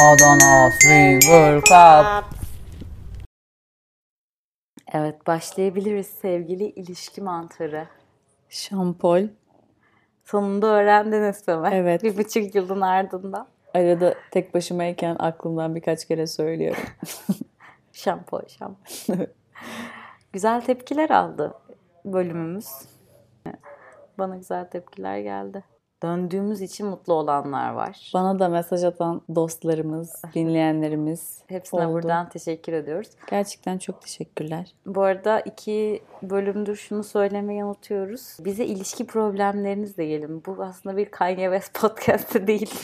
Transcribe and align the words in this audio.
Adana 0.00 0.70
Swinger 0.70 1.60
Club. 1.60 2.24
Evet 4.92 5.26
başlayabiliriz 5.26 6.06
sevgili 6.06 6.64
ilişki 6.64 7.20
mantarı. 7.20 7.88
Şampol. 8.48 9.22
Sonunda 10.24 10.66
öğrendiniz 10.66 11.48
mi? 11.48 11.68
Evet. 11.72 12.02
Bir 12.02 12.16
buçuk 12.16 12.54
yılın 12.54 12.80
ardından. 12.80 13.48
Arada 13.74 14.14
tek 14.30 14.54
başımayken 14.54 15.16
aklımdan 15.18 15.74
birkaç 15.74 16.04
kere 16.04 16.26
söylüyorum. 16.26 16.82
Şampo, 17.92 18.40
şampo. 18.48 18.80
güzel 20.32 20.60
tepkiler 20.60 21.10
aldı 21.10 21.54
bölümümüz. 22.04 22.68
Bana 24.18 24.36
güzel 24.36 24.70
tepkiler 24.70 25.18
geldi. 25.18 25.64
Döndüğümüz 26.02 26.60
için 26.60 26.86
mutlu 26.86 27.14
olanlar 27.14 27.72
var. 27.72 28.10
Bana 28.14 28.38
da 28.38 28.48
mesaj 28.48 28.84
atan 28.84 29.22
dostlarımız, 29.34 30.22
dinleyenlerimiz 30.34 31.42
Hepsine 31.46 31.86
oldu. 31.86 31.92
buradan 31.92 32.28
teşekkür 32.28 32.72
ediyoruz. 32.72 33.08
Gerçekten 33.30 33.78
çok 33.78 34.02
teşekkürler. 34.02 34.74
Bu 34.86 35.02
arada 35.02 35.40
iki 35.40 36.02
bölümdür 36.22 36.76
şunu 36.76 37.04
söylemeyi 37.04 37.64
unutuyoruz. 37.64 38.36
Bize 38.40 38.64
ilişki 38.64 39.06
problemlerinizle 39.06 40.06
gelin. 40.06 40.42
Bu 40.46 40.62
aslında 40.62 40.96
bir 40.96 41.10
Kanye 41.10 41.50
West 41.50 41.74
podcastı 41.80 42.46
değil. 42.46 42.74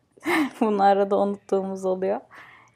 Bunu 0.60 0.82
arada 0.82 1.18
unuttuğumuz 1.18 1.84
oluyor. 1.84 2.20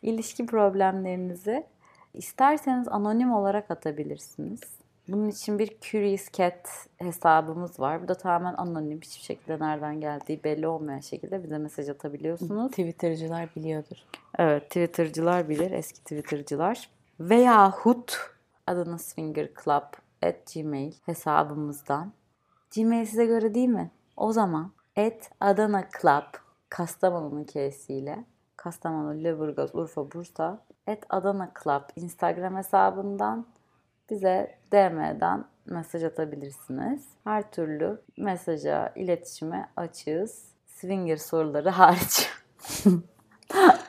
İlişki 0.02 0.46
problemlerinizi 0.46 1.66
isterseniz 2.14 2.88
anonim 2.88 3.32
olarak 3.32 3.70
atabilirsiniz. 3.70 4.60
Bunun 5.08 5.28
için 5.28 5.58
bir 5.58 5.76
Curious 5.80 6.32
Cat 6.32 6.68
hesabımız 6.96 7.80
var. 7.80 8.02
Bu 8.02 8.08
da 8.08 8.14
tamamen 8.14 8.54
anonim. 8.54 9.00
Hiçbir 9.00 9.22
şekilde 9.22 9.58
nereden 9.58 10.00
geldiği 10.00 10.44
belli 10.44 10.66
olmayan 10.66 11.00
şekilde 11.00 11.44
bize 11.44 11.58
mesaj 11.58 11.88
atabiliyorsunuz. 11.88 12.70
Twitter'cılar 12.70 13.48
biliyordur. 13.56 13.96
Evet, 14.38 14.62
Twitter'cılar 14.62 15.48
bilir, 15.48 15.70
eski 15.70 16.00
Twitter'cılar. 16.00 16.90
Veyahut 17.20 18.30
Adana 18.66 18.98
Swinger 18.98 19.48
Club 19.64 19.82
at 20.22 20.54
Gmail 20.54 20.92
hesabımızdan. 21.06 22.12
Gmail 22.76 23.06
size 23.06 23.26
göre 23.26 23.54
değil 23.54 23.68
mi? 23.68 23.90
O 24.16 24.32
zaman 24.32 24.72
at 24.96 25.30
Adana 25.40 25.88
Club 26.02 26.40
Kastamonu'nun 26.68 27.44
kesiyle 27.44 28.24
Kastamonu, 28.56 29.14
Lüleburgaz, 29.14 29.74
Urfa, 29.74 30.12
Bursa 30.12 30.64
at 30.86 30.98
Adana 31.10 31.52
Club 31.62 31.82
Instagram 31.96 32.56
hesabından 32.56 33.46
bize 34.12 34.54
DM'den 34.72 35.44
mesaj 35.66 36.04
atabilirsiniz. 36.04 37.08
Her 37.24 37.50
türlü 37.50 38.00
mesaja, 38.16 38.92
iletişime 38.96 39.68
açığız. 39.76 40.52
Swinger 40.66 41.16
soruları 41.16 41.70
hariç. 41.70 42.30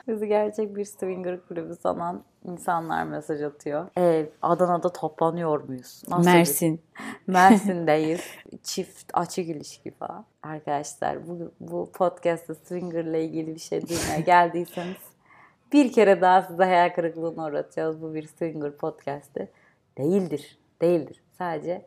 Bizi 0.08 0.28
gerçek 0.28 0.76
bir 0.76 0.84
swinger 0.84 1.46
kulübü 1.46 1.74
sanan 1.74 2.24
insanlar 2.44 3.04
mesaj 3.04 3.42
atıyor. 3.42 3.88
Ee, 3.98 4.26
Adana'da 4.42 4.92
toplanıyor 4.92 5.68
muyuz? 5.68 6.02
Nasıl 6.08 6.30
Mersin. 6.30 6.80
Mersin'deyiz. 7.26 8.20
Çift 8.62 9.10
açık 9.14 9.48
ilişki 9.48 9.90
falan. 9.90 10.24
Arkadaşlar 10.42 11.28
bu, 11.28 11.52
bu 11.60 11.92
podcast'ta 11.92 12.54
swinger 12.54 13.04
ile 13.04 13.24
ilgili 13.24 13.54
bir 13.54 13.60
şey 13.60 13.88
duymaya 13.88 14.20
geldiyseniz 14.20 15.14
bir 15.74 15.92
kere 15.92 16.20
daha 16.20 16.42
size 16.42 16.64
hayal 16.64 16.94
kırıklığına 16.94 17.46
uğratacağız. 17.46 18.02
Bu 18.02 18.14
bir 18.14 18.22
swinger 18.22 18.76
podcast'ı 18.76 19.48
değildir. 19.98 20.58
Değildir. 20.82 21.22
Sadece 21.38 21.86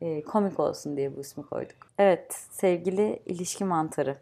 e, 0.00 0.22
komik 0.22 0.60
olsun 0.60 0.96
diye 0.96 1.16
bu 1.16 1.20
ismi 1.20 1.44
koyduk. 1.46 1.76
Evet 1.98 2.32
sevgili 2.50 3.22
ilişki 3.26 3.64
mantarı. 3.64 4.16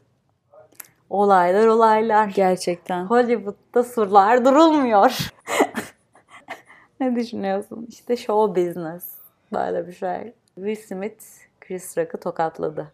Olaylar 1.11 1.67
olaylar. 1.67 2.27
Gerçekten. 2.29 3.05
Hollywood'da 3.05 3.85
surlar 3.85 4.45
durulmuyor. 4.45 5.33
ne 7.01 7.17
düşünüyorsun? 7.17 7.87
İşte 7.89 8.17
show 8.17 8.63
business. 8.63 9.15
Böyle 9.53 9.87
bir 9.87 9.93
şey. 9.93 10.33
Will 10.55 10.87
Smith 10.87 11.25
Chris 11.61 11.99
Rock'ı 11.99 12.21
tokatladı. 12.21 12.93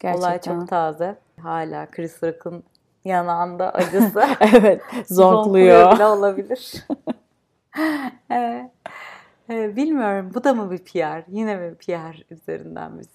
Gerçekten. 0.00 0.28
Olay 0.28 0.40
çok 0.40 0.68
taze. 0.68 1.18
Hala 1.42 1.90
Chris 1.90 2.22
Rock'ın 2.22 2.64
yanağında 3.04 3.70
acısı. 3.74 4.22
evet. 4.40 4.82
Zonkluyor 5.06 5.06
Zonkluyor. 5.06 5.94
bile 5.94 6.06
olabilir. 6.06 6.74
Evet. 8.30 8.70
Ee, 9.50 9.76
bilmiyorum 9.76 10.30
bu 10.34 10.44
da 10.44 10.54
mı 10.54 10.70
bir 10.70 10.78
PR? 10.78 11.24
Yine 11.28 11.56
mi 11.56 11.74
PR 11.74 12.32
üzerinden 12.34 12.98
biz 12.98 13.08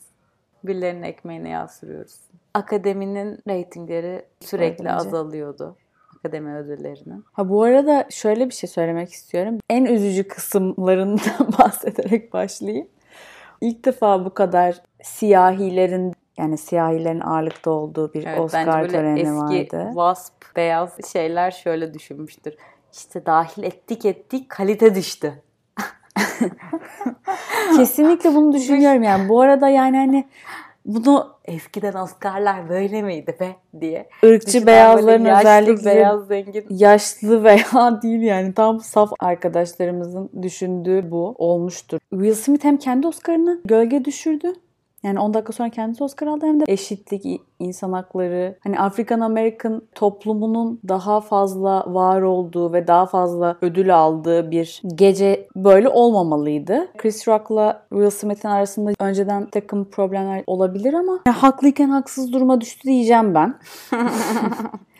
birilerinin 0.64 1.02
ekmeğine 1.02 1.50
yağ 1.50 1.68
sürüyoruz? 1.68 2.16
Akademinin 2.54 3.40
reytingleri 3.48 4.26
sürekli 4.40 4.86
Bence. 4.86 4.96
azalıyordu. 4.96 5.76
Akademi 6.20 6.56
ödüllerinin. 6.56 7.26
Ha 7.34 7.50
bu 7.50 7.64
arada 7.64 8.08
şöyle 8.10 8.50
bir 8.50 8.54
şey 8.54 8.70
söylemek 8.70 9.12
istiyorum. 9.12 9.58
En 9.70 9.86
üzücü 9.86 10.28
kısımlarından 10.28 11.54
bahsederek 11.60 12.34
başlayayım. 12.34 12.88
İlk 13.62 13.86
defa 13.86 14.26
bu 14.26 14.34
kadar 14.34 14.82
siyahilerin 15.04 16.14
yani 16.38 16.58
siyahilerin 16.58 17.20
ağırlıkta 17.20 17.72
olduğu 17.72 18.14
bir 18.14 18.26
Evet, 18.28 18.40
Oscar 18.40 18.90
töreni 18.90 19.20
eski 19.20 19.34
vardı. 19.36 19.86
wasp 19.88 20.34
beyaz 20.56 21.12
şeyler 21.12 21.52
şöyle 21.52 21.94
düşünmüştür. 21.94 22.56
İşte 22.94 23.26
dahil 23.26 23.64
ettik 23.64 24.06
ettik 24.06 24.50
kalite 24.50 24.96
düştü. 24.96 25.42
Kesinlikle 27.78 28.36
bunu 28.36 28.54
düşünüyorum 28.54 29.04
yani. 29.04 29.30
Bu 29.30 29.42
arada 29.42 29.70
yani 29.70 29.98
hani 29.98 30.26
bunu 30.86 31.36
Eskiden 31.46 31.94
Oscar'lar 31.94 32.70
böyle 32.70 33.02
miydi 33.02 33.36
be 33.40 33.56
diye. 33.82 34.10
Düşünen 34.24 34.68
beyazların 34.68 35.26
yaşlı, 35.26 35.40
özellikle 35.40 35.86
beyaz 35.86 36.28
zengin 36.28 36.66
yaşlı 36.70 37.44
veya 37.44 38.02
değil 38.02 38.22
yani 38.22 38.54
tam 38.54 38.80
saf 38.80 39.12
arkadaşlarımızın 39.20 40.30
düşündüğü 40.42 41.12
bu 41.12 41.36
olmuştur. 41.38 42.00
Will 42.10 42.34
Smith 42.34 42.66
hem 42.66 42.78
kendi 42.78 43.08
Oscar'ını 43.08 43.62
gölge 43.66 44.06
düşürdü. 44.06 44.54
Yani 45.06 45.20
10 45.20 45.34
dakika 45.34 45.54
sonra 45.54 45.70
kendisi 45.70 46.04
Oscar 46.04 46.28
aldı 46.28 46.46
hem 46.46 46.60
de 46.60 46.64
eşitlik, 46.68 47.42
insan 47.60 47.94
hakları, 47.94 48.58
hani 48.64 48.80
Afrikan 48.80 49.20
Amerikan 49.20 49.82
toplumunun 49.96 50.80
daha 50.88 51.22
fazla 51.22 51.94
var 51.94 52.22
olduğu 52.22 52.74
ve 52.74 52.88
daha 52.88 53.06
fazla 53.06 53.58
ödül 53.62 53.96
aldığı 53.96 54.52
bir 54.52 54.82
gece 54.96 55.48
böyle 55.56 55.90
olmamalıydı. 55.90 56.88
Chris 56.98 57.28
Rock'la 57.28 57.86
Will 57.90 58.10
Smith'in 58.10 58.50
arasında 58.50 58.92
önceden 59.00 59.50
takım 59.50 59.86
problemler 59.86 60.44
olabilir 60.48 60.94
ama 60.94 61.20
yani 61.28 61.38
haklıyken 61.38 61.90
haksız 61.90 62.34
duruma 62.34 62.62
düştü 62.62 62.88
diyeceğim 62.88 63.36
ben. 63.36 63.56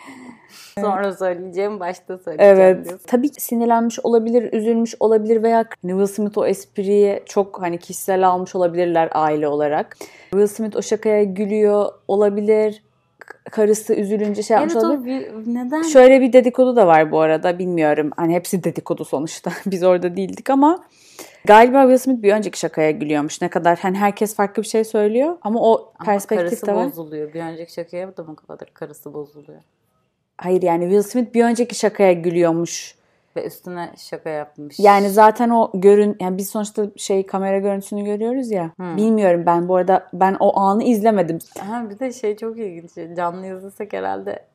sonra 0.82 1.14
söyleyeceğim 1.14 1.80
başta 1.80 2.18
söyleyeceğim 2.18 2.58
Evet. 2.60 2.86
diyorsun. 2.86 3.06
Tabii 3.08 3.30
ki 3.32 3.42
sinirlenmiş 3.44 4.00
olabilir, 4.04 4.54
üzülmüş 4.54 4.96
olabilir 5.00 5.44
veya 5.44 5.66
Will 5.82 6.06
Smith 6.08 6.38
o 6.38 6.46
espriye 6.46 7.24
çok 7.26 7.62
hani 7.62 7.78
kişisel 7.78 8.28
almış 8.28 8.56
olabilirler 8.56 9.10
aile 9.12 9.48
olarak. 9.48 9.98
Will 10.32 10.48
Smith 10.48 10.78
o 10.78 10.82
şakaya 10.82 11.24
gülüyor 11.24 11.92
olabilir. 12.08 12.84
Karısı 13.52 13.94
üzülünce 13.94 14.44
şey 14.44 14.56
yapmış 14.58 14.74
Evet 14.76 14.84
olabilir. 14.86 15.32
o 15.34 15.40
bir- 15.46 15.54
neden? 15.56 15.82
Şöyle 15.82 16.22
bir 16.22 16.34
dedikodu 16.34 16.76
da 16.76 16.88
var 16.88 17.12
bu 17.12 17.20
arada 17.20 17.60
bilmiyorum. 17.60 18.10
Hani 18.18 18.34
hepsi 18.36 18.64
dedikodu 18.64 19.06
sonuçta. 19.06 19.52
Biz 19.66 19.84
orada 19.84 20.18
değildik 20.18 20.50
ama 20.50 20.84
galiba 21.46 21.82
Will 21.82 21.98
Smith 21.98 22.24
bir 22.24 22.34
önceki 22.34 22.60
şakaya 22.60 22.92
gülüyormuş. 22.92 23.42
Ne 23.42 23.50
kadar 23.50 23.78
hani 23.80 23.98
herkes 23.98 24.36
farklı 24.36 24.64
bir 24.64 24.68
şey 24.68 24.84
söylüyor 24.84 25.38
ama 25.42 25.60
o 25.62 25.94
Ama 26.00 26.06
perspektif 26.06 26.50
karısı 26.50 26.68
de 26.68 26.74
var. 26.76 26.86
bozuluyor. 26.88 27.34
Bir 27.34 27.42
önceki 27.42 27.74
şakaya 27.74 28.18
da 28.18 28.24
mı 28.24 28.36
kadar 28.36 28.74
karısı 28.74 29.14
bozuluyor? 29.14 29.62
Hayır 30.38 30.62
yani 30.62 30.84
Will 30.84 31.02
Smith 31.02 31.34
bir 31.34 31.44
önceki 31.44 31.76
şakaya 31.76 32.14
gülüyormuş. 32.14 32.96
Ve 33.36 33.46
üstüne 33.46 33.92
şaka 33.98 34.30
yapmış. 34.30 34.80
Yani 34.80 35.10
zaten 35.10 35.50
o 35.50 35.72
görün 35.74 36.18
yani 36.20 36.38
biz 36.38 36.50
sonuçta 36.50 36.86
şey 36.98 37.26
kamera 37.26 37.60
görüntüsünü 37.60 38.06
görüyoruz 38.06 38.52
ya. 38.52 38.72
Hmm. 38.76 38.98
Bilmiyorum 38.98 39.44
ben 39.46 39.68
bu 39.68 39.76
arada 39.76 40.08
ben 40.14 40.38
o 40.40 40.60
anı 40.60 40.84
izlemedim. 40.84 41.40
Ha, 41.60 41.90
bir 41.90 42.00
de 42.00 42.14
şey 42.14 42.38
çok 42.38 42.60
ilginç. 42.60 43.18
Canlı 43.18 43.58
izlesek 43.58 43.94
herhalde 43.94 44.46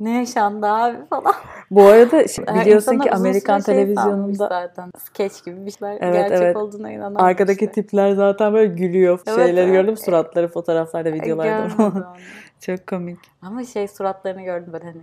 ne 0.00 0.18
yaşandı 0.18 0.66
abi 0.66 1.06
falan. 1.10 1.34
Bu 1.70 1.82
arada 1.82 2.16
Yani 2.16 2.60
biliyorsun 2.60 2.98
ki 2.98 3.12
Amerikan 3.12 3.60
şey 3.60 3.74
televizyonunda 3.74 4.48
zaten 4.48 4.90
skeç 4.98 5.44
gibi 5.44 5.66
bir 5.66 5.70
şeyler 5.70 5.98
Evet, 6.00 6.14
gerçek 6.14 6.42
evet. 6.42 6.56
olduğuna 6.56 6.90
inanamamışlar. 6.90 7.28
arkadaki 7.28 7.72
tipler 7.72 8.12
zaten 8.12 8.52
böyle 8.52 8.74
gülüyor. 8.74 9.20
Evet, 9.26 9.38
Şeyleri 9.38 9.64
evet. 9.64 9.72
gördüm 9.72 9.96
suratları 9.96 10.48
fotoğraflarda 10.48 11.12
videolarda. 11.12 11.84
Onu. 11.84 12.06
Çok 12.60 12.86
komik. 12.86 13.18
Ama 13.42 13.64
şey 13.64 13.88
suratlarını 13.88 14.42
gördüm 14.42 14.72
ben 14.72 14.80
hani 14.80 15.02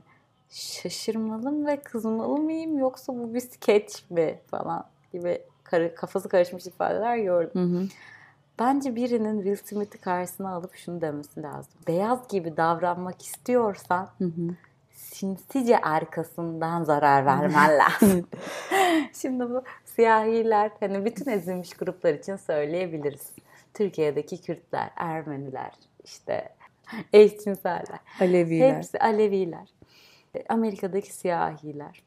şaşırmalı 0.49 1.51
mı 1.51 1.67
ve 1.67 1.77
kızmalı 1.77 2.37
mıyım 2.37 2.77
yoksa 2.77 3.13
bu 3.13 3.33
bir 3.33 3.39
skeç 3.39 4.03
mi 4.09 4.39
falan 4.51 4.83
gibi 5.13 5.41
kafası 5.95 6.29
karışmış 6.29 6.67
ifadeler 6.67 7.17
gördüm. 7.17 7.61
Hı 7.61 7.77
hı. 7.79 7.87
Bence 8.59 8.95
birinin 8.95 9.43
Will 9.43 9.67
Smith'i 9.67 9.97
karşısına 9.97 10.49
alıp 10.49 10.75
şunu 10.75 11.01
demesi 11.01 11.41
lazım. 11.41 11.73
Beyaz 11.87 12.27
gibi 12.27 12.57
davranmak 12.57 13.21
istiyorsan 13.21 14.09
Hı 14.17 14.25
hı. 14.25 14.55
Sinsice 15.17 15.81
arkasından 15.81 16.83
zarar 16.83 17.25
vermen 17.25 17.77
lazım. 17.79 18.27
Şimdi 19.13 19.49
bu 19.49 19.63
siyahiler 19.85 20.71
hani 20.79 21.05
bütün 21.05 21.31
ezilmiş 21.31 21.69
gruplar 21.69 22.13
için 22.13 22.35
söyleyebiliriz. 22.35 23.31
Türkiye'deki 23.73 24.41
Kürtler, 24.41 24.89
Ermeniler, 24.95 25.71
işte 26.03 26.49
eşcinseller. 27.13 27.99
Aleviler. 28.21 28.75
Hepsi 28.75 28.99
Aleviler. 28.99 29.69
Amerika'daki 30.49 31.13
siyahiler. 31.13 32.03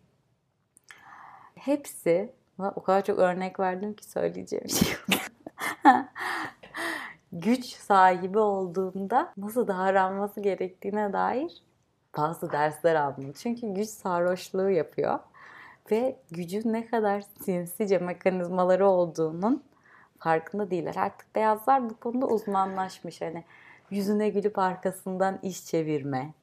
Hepsi 1.54 2.32
o 2.58 2.82
kadar 2.82 3.04
çok 3.04 3.18
örnek 3.18 3.60
verdim 3.60 3.94
ki 3.94 4.04
söyleyeceğim 4.04 4.68
şey 4.68 4.92
yok. 4.92 5.20
güç 7.32 7.64
sahibi 7.64 8.38
olduğunda 8.38 9.32
nasıl 9.36 9.68
davranması 9.68 10.40
gerektiğine 10.40 11.12
dair 11.12 11.62
bazı 12.16 12.52
dersler 12.52 12.94
almalı. 12.94 13.32
Çünkü 13.32 13.74
güç 13.74 13.88
sarhoşluğu 13.88 14.70
yapıyor 14.70 15.18
ve 15.90 16.16
gücün 16.30 16.72
ne 16.72 16.86
kadar 16.86 17.24
sinsice 17.44 17.98
mekanizmaları 17.98 18.88
olduğunun 18.88 19.62
farkında 20.18 20.70
değiller. 20.70 20.94
Artık 20.96 21.34
beyazlar 21.34 21.90
bu 21.90 21.96
konuda 21.96 22.26
uzmanlaşmış. 22.26 23.20
Hani 23.20 23.44
yüzüne 23.90 24.28
gülüp 24.28 24.58
arkasından 24.58 25.38
iş 25.42 25.64
çevirme. 25.64 26.34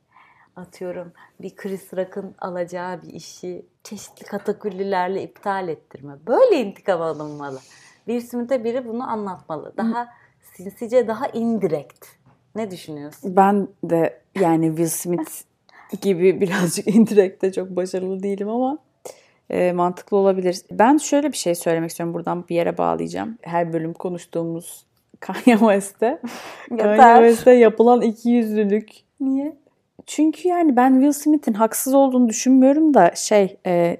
Atıyorum 0.56 1.12
bir 1.42 1.56
Chris 1.56 1.94
Rock'ın 1.94 2.36
alacağı 2.40 3.02
bir 3.02 3.14
işi 3.14 3.66
çeşitli 3.84 4.26
katakullilerle 4.26 5.24
iptal 5.24 5.68
ettirme. 5.68 6.14
Böyle 6.28 6.56
intikam 6.62 7.02
alınmalı. 7.02 7.60
Bir 8.08 8.22
Smith'e 8.22 8.64
biri 8.64 8.88
bunu 8.88 9.10
anlatmalı. 9.10 9.74
Daha 9.78 10.08
sinsice, 10.42 11.08
daha 11.08 11.28
indirekt. 11.28 12.06
Ne 12.56 12.72
düşünüyorsun? 12.72 13.36
Ben 13.36 13.68
de 13.84 14.22
yani 14.36 14.68
Will 14.68 14.88
Smith 14.88 15.42
gibi 16.02 16.42
birazcık 16.42 16.88
indirekte 16.96 17.52
çok 17.52 17.70
başarılı 17.70 18.24
değilim 18.24 18.50
ama 18.50 18.78
e, 19.50 19.72
mantıklı 19.72 20.18
olabilir. 20.18 20.62
Ben 20.72 20.98
şöyle 20.98 21.32
bir 21.32 21.38
şey 21.38 21.56
söylemek 21.56 21.90
istiyorum. 21.90 22.14
Buradan 22.14 22.48
bir 22.50 22.56
yere 22.56 22.78
bağlayacağım. 22.78 23.38
Her 23.42 23.74
bölüm 23.74 23.94
konuştuğumuz 23.94 24.86
Kanye 25.20 25.58
West'te 25.58 26.22
Kanye 26.70 27.28
West'te 27.28 27.52
yapılan 27.52 28.02
ikiyüzlülük. 28.02 28.92
Niye? 29.20 29.56
Çünkü 30.06 30.48
yani 30.48 30.76
ben 30.76 30.94
Will 30.94 31.12
Smith'in 31.12 31.54
haksız 31.54 31.94
olduğunu 31.94 32.30
düşünmüyorum 32.30 32.94
da 32.94 33.12
şey 33.16 33.58
e, 33.66 33.98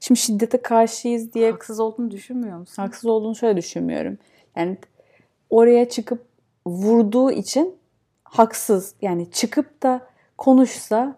şimdi 0.00 0.20
şiddete 0.20 0.58
karşıyız 0.58 1.34
diye 1.34 1.50
haksız 1.50 1.80
olduğunu 1.80 2.10
düşünmüyor 2.10 2.58
musun? 2.58 2.82
Haksız 2.82 3.06
olduğunu 3.06 3.34
şöyle 3.36 3.56
düşünmüyorum. 3.56 4.18
Yani 4.56 4.76
oraya 5.50 5.88
çıkıp 5.88 6.26
vurduğu 6.66 7.30
için 7.30 7.74
haksız. 8.24 8.94
Yani 9.02 9.30
çıkıp 9.30 9.82
da 9.82 10.00
konuşsa 10.38 11.16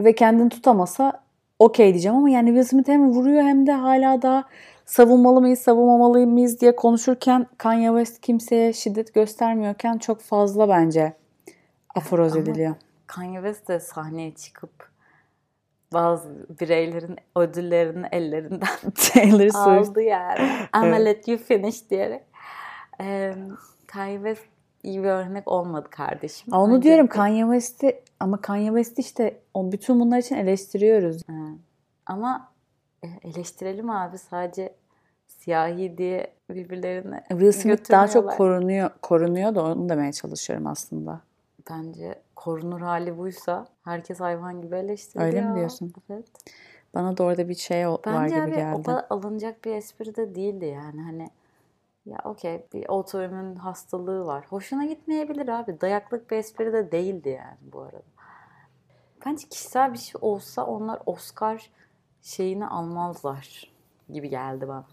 ve 0.00 0.14
kendini 0.14 0.48
tutamasa 0.48 1.22
okey 1.58 1.92
diyeceğim 1.92 2.16
ama 2.18 2.30
yani 2.30 2.48
Will 2.48 2.64
Smith 2.64 2.88
hem 2.88 3.10
vuruyor 3.10 3.42
hem 3.42 3.66
de 3.66 3.72
hala 3.72 4.22
da 4.22 4.44
savunmalı 4.86 5.40
mıyız, 5.40 5.58
savunmamalı 5.58 6.26
mıyız 6.26 6.60
diye 6.60 6.76
konuşurken 6.76 7.46
Kanye 7.58 7.88
West 7.88 8.20
kimseye 8.20 8.72
şiddet 8.72 9.14
göstermiyorken 9.14 9.98
çok 9.98 10.20
fazla 10.20 10.68
bence 10.68 11.12
aforoz 11.94 12.32
Ama 12.32 12.42
ediliyor. 12.42 12.74
Kanye 13.06 13.34
West 13.38 13.68
de 13.68 13.80
sahneye 13.80 14.34
çıkıp 14.34 14.88
bazı 15.92 16.46
bireylerin 16.60 17.16
ödüllerini 17.36 18.06
ellerinden 18.12 18.68
Taylor 19.12 19.38
Swift. 19.48 19.56
aldı 19.56 20.02
yani. 20.02 20.40
I'm 20.76 20.84
Evet. 20.84 21.04
let 21.04 21.28
you 21.28 21.38
finish 21.38 21.90
diyerek. 21.90 22.22
Ee, 23.00 23.34
Kanye 23.86 24.16
West 24.16 24.44
iyi 24.82 25.02
bir 25.02 25.08
örnek 25.08 25.48
olmadı 25.48 25.88
kardeşim. 25.90 26.52
Onu 26.54 26.74
Önce- 26.76 26.82
diyorum 26.88 27.06
Kanye 27.06 27.42
West'i 27.42 28.00
ama 28.20 28.40
Kanye 28.40 28.66
West'i 28.68 29.00
işte 29.00 29.40
o 29.54 29.72
bütün 29.72 30.00
bunlar 30.00 30.18
için 30.18 30.36
eleştiriyoruz. 30.36 31.28
He. 31.28 31.32
Ama 32.06 32.52
e, 33.02 33.06
eleştirelim 33.28 33.90
abi 33.90 34.18
sadece 34.18 34.74
siyahi 35.26 35.98
diye 35.98 36.32
birbirlerine 36.50 37.24
Will 37.28 37.52
Smith 37.52 37.90
daha 37.90 38.08
çok 38.08 38.30
korunuyor 38.32 38.90
korunuyor 39.02 39.54
da 39.54 39.64
onu 39.64 39.88
demeye 39.88 40.12
çalışıyorum 40.12 40.66
aslında. 40.66 41.20
Bence 41.70 42.14
korunur 42.36 42.80
hali 42.80 43.18
buysa 43.18 43.66
herkes 43.84 44.20
hayvan 44.20 44.62
gibi 44.62 44.76
eleştirdi 44.76 45.24
Öyle 45.24 45.40
mi 45.42 45.56
diyorsun? 45.56 45.92
Evet. 46.10 46.26
Bana 46.94 47.16
da 47.16 47.22
orada 47.24 47.48
bir 47.48 47.54
şey 47.54 47.86
o- 47.86 47.92
var 47.92 48.00
Bence 48.06 48.34
gibi 48.34 48.44
abi 48.44 48.50
geldi. 48.54 48.82
kadar 48.82 49.04
alınacak 49.10 49.64
bir 49.64 49.74
espri 49.74 50.16
de 50.16 50.34
değildi 50.34 50.64
yani. 50.64 51.02
Hani 51.02 51.28
ya 52.08 52.18
okey 52.24 52.66
bir 52.72 52.88
otoimmün 52.88 53.54
hastalığı 53.56 54.26
var. 54.26 54.44
Hoşuna 54.48 54.84
gitmeyebilir 54.84 55.48
abi. 55.48 55.80
Dayaklık 55.80 56.30
bir 56.30 56.36
espri 56.36 56.72
de 56.72 56.92
değildi 56.92 57.28
yani 57.28 57.56
bu 57.72 57.80
arada. 57.80 58.02
Bence 59.26 59.48
kişisel 59.48 59.92
bir 59.92 59.98
şey 59.98 60.18
olsa 60.20 60.66
onlar 60.66 61.00
Oscar 61.06 61.70
şeyini 62.22 62.66
almazlar 62.66 63.72
gibi 64.12 64.28
geldi 64.28 64.68
bana. 64.68 64.84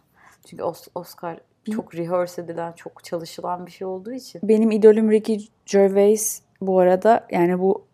Çünkü 0.47 0.63
Os- 0.63 0.89
Oscar 0.95 1.39
çok 1.71 1.95
rehearse 1.95 2.41
edilen, 2.41 2.71
çok 2.71 3.03
çalışılan 3.03 3.65
bir 3.65 3.71
şey 3.71 3.88
olduğu 3.88 4.12
için. 4.13 4.41
Benim 4.44 4.71
idolüm 4.71 5.12
Ricky 5.12 5.47
Gervais 5.65 6.41
bu 6.62 6.79
arada 6.79 7.27
yani 7.31 7.59
bu 7.59 7.85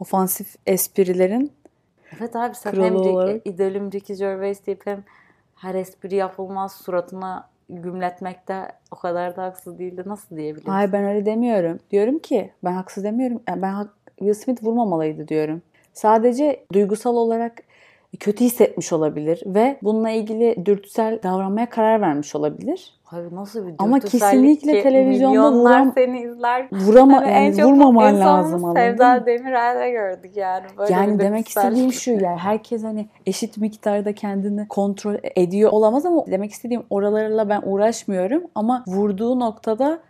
ofansif 0.00 0.56
esprilerin 0.66 1.52
Evet 2.18 2.36
abi 2.36 2.54
sen 2.54 2.72
hem 2.72 2.96
olarak. 2.96 3.46
idolüm 3.46 3.92
Ricky 3.92 4.18
Gervais 4.18 4.66
deyip 4.66 4.86
hem 4.86 5.04
her 5.56 5.74
espri 5.74 6.14
yapılmaz 6.14 6.72
suratına 6.72 7.49
gümletmekte 7.70 8.68
o 8.90 8.96
kadar 8.96 9.36
da 9.36 9.42
haksız 9.42 9.78
değildi. 9.78 10.02
Nasıl 10.06 10.36
diyebilirsin? 10.36 10.70
hayır 10.70 10.92
ben 10.92 11.04
öyle 11.04 11.26
demiyorum. 11.26 11.78
Diyorum 11.90 12.18
ki 12.18 12.50
ben 12.64 12.72
haksız 12.72 13.04
demiyorum. 13.04 13.42
Yani 13.48 13.62
ben 13.62 13.88
Will 14.18 14.34
Smith 14.34 14.64
vurmamalıydı 14.64 15.28
diyorum. 15.28 15.62
Sadece 15.92 16.64
duygusal 16.72 17.16
olarak 17.16 17.62
kötü 18.20 18.44
hissetmiş 18.44 18.92
olabilir 18.92 19.42
ve 19.46 19.78
bununla 19.82 20.10
ilgili 20.10 20.66
dürtüsel 20.66 21.22
davranmaya 21.22 21.70
karar 21.70 22.00
vermiş 22.00 22.36
olabilir. 22.36 22.99
Abi 23.12 23.34
nasıl 23.34 23.66
bir 23.66 23.74
Ama 23.78 24.00
kesinlikle 24.00 24.82
televizyonda 24.82 25.70
vuram- 25.70 25.92
seni 25.94 26.20
izler. 26.20 26.68
Vurama 26.72 27.12
yani 27.12 27.30
en 27.30 27.52
çok 27.52 27.66
vurmaman 27.66 28.20
lazım 28.20 28.64
anladın 28.64 28.80
Sevda? 28.80 29.26
Demirel'de 29.26 29.90
gördük 29.90 30.36
yani. 30.36 30.66
Böyle 30.78 30.92
Yani 30.92 31.18
demek 31.18 31.48
istediğim 31.48 31.92
şu 31.92 32.10
yani 32.10 32.38
herkes 32.38 32.84
hani 32.84 33.08
eşit 33.26 33.58
miktarda 33.58 34.14
kendini 34.14 34.68
kontrol 34.68 35.16
ediyor 35.36 35.70
olamaz 35.72 36.06
ama 36.06 36.26
demek 36.26 36.52
istediğim 36.52 36.82
oralarla 36.90 37.48
ben 37.48 37.62
uğraşmıyorum 37.64 38.42
ama 38.54 38.84
vurduğu 38.86 39.40
noktada 39.40 40.00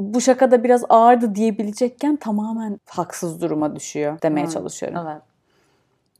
bu 0.00 0.20
şaka 0.20 0.50
da 0.50 0.64
biraz 0.64 0.84
ağırdı 0.88 1.34
diyebilecekken 1.34 2.16
tamamen 2.16 2.80
haksız 2.88 3.42
duruma 3.42 3.76
düşüyor 3.76 4.22
demeye 4.22 4.46
Hı, 4.46 4.50
çalışıyorum. 4.50 4.98
Evet. 5.06 5.22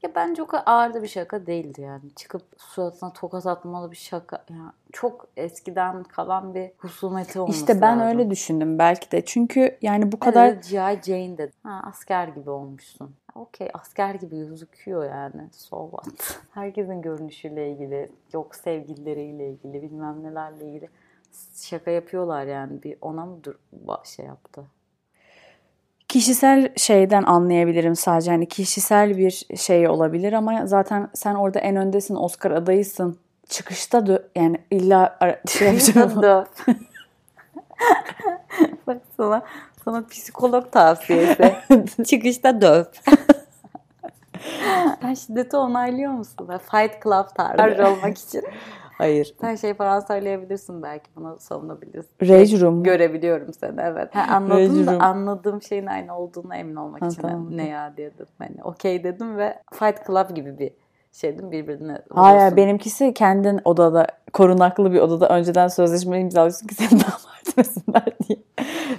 Ya 0.03 0.15
bence 0.15 0.43
o 0.43 0.47
kadar 0.47 0.63
ağır 0.65 0.93
da 0.93 1.03
bir 1.03 1.07
şaka 1.07 1.45
değildi 1.45 1.81
yani. 1.81 2.15
Çıkıp 2.15 2.41
suratına 2.57 3.13
tokat 3.13 3.45
atmalı 3.45 3.91
bir 3.91 3.95
şaka. 3.97 4.45
Yani 4.49 4.71
çok 4.91 5.27
eskiden 5.37 6.03
kalan 6.03 6.53
bir 6.55 6.71
husumeti 6.77 7.39
olması 7.39 7.59
İşte 7.59 7.81
ben 7.81 7.99
lazım. 7.99 8.07
öyle 8.07 8.29
düşündüm 8.29 8.79
belki 8.79 9.11
de. 9.11 9.25
Çünkü 9.25 9.77
yani 9.81 10.11
bu 10.11 10.19
kadar 10.19 10.61
kadar 10.61 10.69
G.I. 10.69 11.01
Jane 11.03 11.37
dedi. 11.37 11.51
Ha, 11.63 11.81
asker 11.85 12.27
gibi 12.27 12.49
olmuşsun. 12.49 13.15
Okey 13.35 13.69
asker 13.73 14.15
gibi 14.15 14.37
gözüküyor 14.37 15.05
yani. 15.05 15.49
So 15.51 15.89
what? 15.91 16.39
Herkesin 16.51 17.01
görünüşüyle 17.01 17.71
ilgili, 17.71 18.11
yok 18.33 18.55
sevgilileriyle 18.55 19.49
ilgili, 19.49 19.81
bilmem 19.81 20.23
nelerle 20.23 20.65
ilgili 20.69 20.89
şaka 21.53 21.91
yapıyorlar 21.91 22.45
yani. 22.45 22.83
Bir 22.83 22.97
ona 23.01 23.25
mı 23.25 23.43
dur 23.43 23.55
şey 24.03 24.25
yaptı? 24.25 24.65
Kişisel 26.09 26.69
şeyden 26.77 27.23
anlayabilirim 27.23 27.95
sadece. 27.95 28.31
Hani 28.31 28.47
kişisel 28.47 29.17
bir 29.17 29.45
şey 29.57 29.87
olabilir 29.87 30.33
ama 30.33 30.65
zaten 30.67 31.09
sen 31.13 31.35
orada 31.35 31.59
en 31.59 31.75
öndesin, 31.75 32.15
Oscar 32.15 32.51
adayısın. 32.51 33.17
Çıkışta 33.49 33.97
dö- 33.97 34.23
yani 34.35 34.57
illa 34.71 35.17
ara- 35.19 35.41
şey 35.47 35.67
yapacağım. 35.67 36.21
Döv. 36.21 36.43
Bak 38.87 38.97
sana, 39.17 39.41
sana 39.85 40.05
psikolog 40.07 40.71
tavsiyesi. 40.71 41.55
Çıkışta 42.07 42.61
döv. 42.61 42.83
Sen 45.01 45.13
şiddeti 45.13 45.57
onaylıyor 45.57 46.11
musun? 46.11 46.47
Fight 46.71 47.03
Club 47.03 47.25
tarzı 47.35 47.87
olmak 47.87 48.17
için. 48.17 48.43
Hayır. 48.99 49.35
Sen 49.41 49.55
şey 49.55 49.73
falan 49.73 49.99
söyleyebilirsin 49.99 50.83
belki 50.83 51.09
buna 51.15 51.39
savunabilirsin. 51.39 52.11
Rage 52.21 52.59
Room. 52.61 52.83
Görebiliyorum 52.83 53.53
seni 53.53 53.81
evet. 53.81 54.15
Ha, 54.15 54.25
anladım 54.35 54.87
da 54.87 54.99
anladığım 54.99 55.61
şeyin 55.61 55.85
aynı 55.85 56.17
olduğuna 56.17 56.55
emin 56.57 56.75
olmak 56.75 57.01
Ha, 57.01 57.07
için 57.07 57.21
tamam. 57.21 57.57
ne 57.57 57.67
ya 57.67 57.93
dedim. 57.97 58.25
Hani 58.37 58.63
okey 58.63 59.03
dedim 59.03 59.37
ve 59.37 59.57
Fight 59.73 60.07
Club 60.07 60.35
gibi 60.35 60.59
bir 60.59 60.71
şeydim 61.11 61.51
birbirine 61.51 62.01
Hayır 62.09 62.35
vuruyorsun. 62.35 62.57
benimkisi 62.57 63.13
kendin 63.13 63.61
odada 63.65 64.07
korunaklı 64.33 64.91
bir 64.93 64.99
odada 64.99 65.29
önceden 65.29 65.67
sözleşme 65.67 66.19
imzalıyorsun 66.19 66.67
ki 66.67 66.75
seni 66.75 66.89
damat 66.99 67.47
etmesinler 67.49 68.05
diye. 68.27 68.39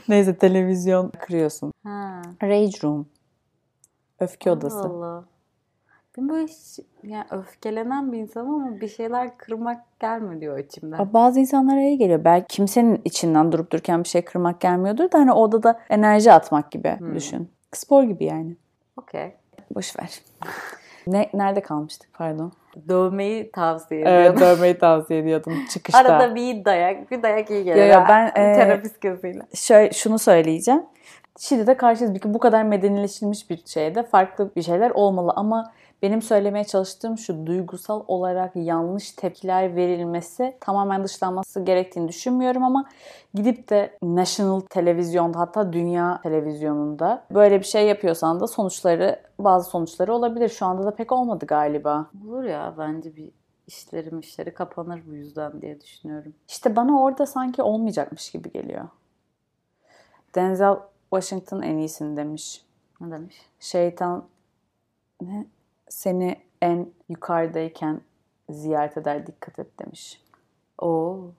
Neyse 0.09 0.37
televizyon 0.37 1.09
kırıyorsun. 1.21 1.73
Ha. 1.85 2.23
Rage 2.43 2.83
Room. 2.83 3.07
Öfke 4.21 4.51
odası. 4.51 4.89
Allah. 4.89 5.25
Ben 6.19 6.29
böyle 6.29 6.47
yani 7.03 7.25
öfkelenen 7.31 8.13
bir 8.13 8.19
insanım 8.19 8.55
ama 8.55 8.81
bir 8.81 8.89
şeyler 8.89 9.37
kırmak 9.39 10.01
gelmiyor 10.01 10.59
içimden. 10.59 11.13
Bazı 11.13 11.41
insanlara 11.41 11.81
iyi 11.81 11.99
geliyor. 11.99 12.25
Belki 12.25 12.47
kimsenin 12.47 13.01
içinden 13.05 13.53
durup 13.53 13.71
dururken 13.73 14.05
bir 14.05 14.09
şey 14.09 14.23
kırmak 14.25 14.61
gelmiyordur 14.61 15.13
da 15.13 15.19
hani 15.19 15.33
odada 15.33 15.81
enerji 15.91 16.33
atmak 16.33 16.71
gibi 16.71 16.97
Hmm. 16.99 17.15
düşün. 17.15 17.51
Spor 17.73 18.03
gibi 18.03 18.25
yani. 18.25 18.57
Okey. 18.97 19.33
Boş 19.75 19.99
ver. 19.99 20.21
ne, 21.07 21.31
nerede 21.35 21.61
kalmıştık 21.63 22.11
pardon? 22.15 22.53
Dövmeyi 22.89 23.51
tavsiye 23.53 24.01
Evet 24.01 24.31
ediyorum. 24.31 24.41
dövmeyi 24.41 24.79
tavsiye 24.79 25.21
ediyordum 25.21 25.53
çıkışta. 25.71 25.99
Arada 25.99 26.35
bir 26.35 26.65
dayak, 26.65 27.11
bir 27.11 27.23
dayak 27.23 27.51
iyi 27.51 27.65
gelir. 27.65 27.81
Yo, 27.83 27.87
yo, 27.87 28.01
ha. 28.01 28.07
ben, 28.09 28.27
e, 28.43 28.55
Terapist 28.55 29.01
gözüyle. 29.01 29.43
Şöyle, 29.55 29.93
şunu 29.93 30.19
söyleyeceğim. 30.19 30.83
Şiddete 31.39 31.77
karşıyız. 31.77 32.13
Bu 32.25 32.39
kadar 32.39 32.63
medenileştirilmiş 32.63 33.51
bir 33.51 33.63
şeyde 33.67 34.03
farklı 34.03 34.51
bir 34.57 34.63
şeyler 34.63 34.91
olmalı 34.91 35.33
ama 35.37 35.73
benim 36.03 36.23
söylemeye 36.23 36.65
çalıştığım 36.65 37.19
şu 37.19 37.47
duygusal 37.47 38.05
olarak 38.09 38.57
yanlış 38.57 39.11
tepkiler 39.11 39.77
verilmesi 39.77 40.57
tamamen 40.61 41.05
dışlanması 41.05 41.65
gerektiğini 41.65 42.09
düşünmüyorum 42.09 42.65
ama 42.65 42.85
gidip 43.35 43.71
de 43.71 43.99
national 44.03 44.61
televizyonda 44.61 45.39
hatta 45.39 45.73
dünya 45.73 46.21
televizyonunda 46.23 47.25
böyle 47.31 47.59
bir 47.61 47.65
şey 47.65 47.87
yapıyorsan 47.87 48.41
da 48.41 48.47
sonuçları 48.47 49.21
bazı 49.39 49.71
sonuçları 49.71 50.15
olabilir. 50.15 50.49
Şu 50.49 50.67
anda 50.67 50.87
da 50.87 50.95
pek 50.95 51.13
olmadı 51.13 51.47
galiba. 51.47 52.11
Olur 52.29 52.45
ya 52.45 52.75
bence 52.79 53.17
bir 53.17 53.31
işleri 53.67 54.19
işleri 54.19 54.55
kapanır 54.55 55.03
bu 55.07 55.15
yüzden 55.15 55.63
diye 55.63 55.81
düşünüyorum. 55.81 56.35
İşte 56.49 56.77
bana 56.77 57.03
orada 57.03 57.27
sanki 57.27 57.63
olmayacakmış 57.63 58.31
gibi 58.31 58.53
geliyor. 58.53 58.89
Denzel 60.35 60.77
Washington 61.11 61.63
en 61.63 61.77
iyisini 61.77 62.17
demiş. 62.17 62.65
Ne 63.01 63.11
demiş? 63.11 63.37
Şeytan 63.61 64.25
ne? 65.21 65.47
Seni 65.91 66.37
en 66.63 66.93
yukarıdayken 67.09 68.01
ziyaret 68.51 68.97
eder 68.97 69.27
dikkat 69.27 69.59
et 69.59 69.79
demiş. 69.79 70.21
Oo. 70.79 71.31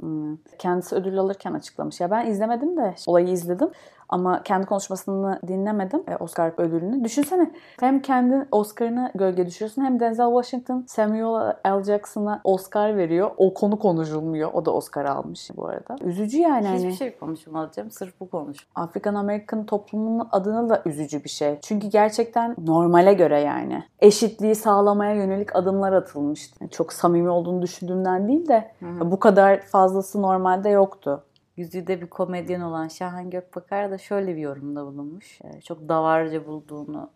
Hmm. 0.00 0.36
Kendisi 0.58 0.94
ödül 0.94 1.18
alırken 1.18 1.52
açıklamış. 1.52 2.00
Ya 2.00 2.10
ben 2.10 2.26
izlemedim 2.26 2.76
de 2.76 2.94
olayı 3.06 3.28
izledim. 3.28 3.70
Ama 4.10 4.42
kendi 4.42 4.66
konuşmasını 4.66 5.40
dinlemedim. 5.48 6.02
E, 6.08 6.16
Oscar 6.16 6.52
ödülünü. 6.58 7.04
Düşünsene 7.04 7.50
hem 7.80 8.02
kendi 8.02 8.48
Oscar'ını 8.52 9.10
gölge 9.14 9.46
düşürüyorsun 9.46 9.82
hem 9.82 10.00
Denzel 10.00 10.26
Washington 10.26 10.84
Samuel 10.88 11.56
L. 11.66 11.82
Jackson'a 11.82 12.40
Oscar 12.44 12.96
veriyor. 12.96 13.30
O 13.36 13.54
konu 13.54 13.78
konuşulmuyor. 13.78 14.50
O 14.52 14.64
da 14.64 14.74
Oscar 14.74 15.04
almış 15.04 15.50
bu 15.56 15.66
arada. 15.66 15.96
Üzücü 16.04 16.38
yani. 16.38 16.68
Hiçbir 16.68 16.84
hani. 16.84 16.96
şey 16.96 17.18
konuşmayacağım. 17.18 17.90
Sırf 17.90 18.20
bu 18.20 18.30
konuş. 18.30 18.66
Afrikan 18.74 19.14
Amerikan 19.14 19.66
toplumunun 19.66 20.28
adına 20.32 20.68
da 20.68 20.82
üzücü 20.84 21.24
bir 21.24 21.28
şey. 21.28 21.58
Çünkü 21.62 21.86
gerçekten 21.86 22.56
normale 22.66 23.12
göre 23.12 23.40
yani. 23.40 23.84
Eşitliği 24.00 24.54
sağlamaya 24.54 25.14
yönelik 25.14 25.56
adımlar 25.56 25.92
atılmıştı. 25.92 26.56
Yani 26.60 26.70
çok 26.70 26.92
samimi 26.92 27.30
olduğunu 27.30 27.62
düşündüğümden 27.62 28.28
değil 28.28 28.48
de 28.48 28.70
Hı-hı. 28.80 29.10
bu 29.10 29.20
kadar 29.20 29.60
fazlası 29.60 30.22
normalde 30.22 30.68
yoktu. 30.68 31.24
Yüzüde 31.60 32.00
bir 32.00 32.06
komedyen 32.06 32.60
olan 32.60 32.88
Şahan 32.88 33.30
Gökbakar 33.30 33.90
da 33.90 33.98
şöyle 33.98 34.36
bir 34.36 34.40
yorumda 34.40 34.86
bulunmuş. 34.86 35.40
Ee, 35.44 35.60
çok 35.60 35.88
davarca 35.88 36.46
bulduğunu 36.46 37.10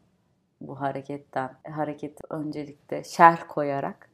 bu 0.61 0.81
hareketten, 0.81 1.51
hareket 1.71 2.19
öncelikle 2.31 3.05
şerh 3.05 3.49
koyarak 3.49 4.11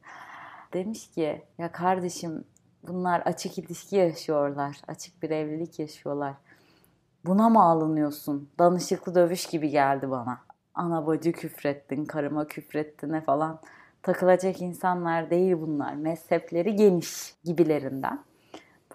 demiş 0.73 1.11
ki 1.11 1.41
ya 1.57 1.71
kardeşim 1.71 2.43
bunlar 2.87 3.19
açık 3.19 3.57
ilişki 3.57 3.95
yaşıyorlar, 3.95 4.81
açık 4.87 5.23
bir 5.23 5.29
evlilik 5.29 5.79
yaşıyorlar. 5.79 6.33
Buna 7.25 7.49
mı 7.49 7.63
alınıyorsun? 7.63 8.49
Danışıklı 8.59 9.15
dövüş 9.15 9.45
gibi 9.45 9.69
geldi 9.69 10.09
bana. 10.09 10.41
Ana 10.73 11.07
bacı 11.07 11.31
küfrettin, 11.31 12.05
karıma 12.05 12.47
küfrettin 12.47 13.11
ne 13.11 13.21
falan. 13.21 13.59
Takılacak 14.01 14.61
insanlar 14.61 15.29
değil 15.29 15.55
bunlar. 15.61 15.93
Mezhepleri 15.93 16.75
geniş 16.75 17.35
gibilerinden. 17.43 18.30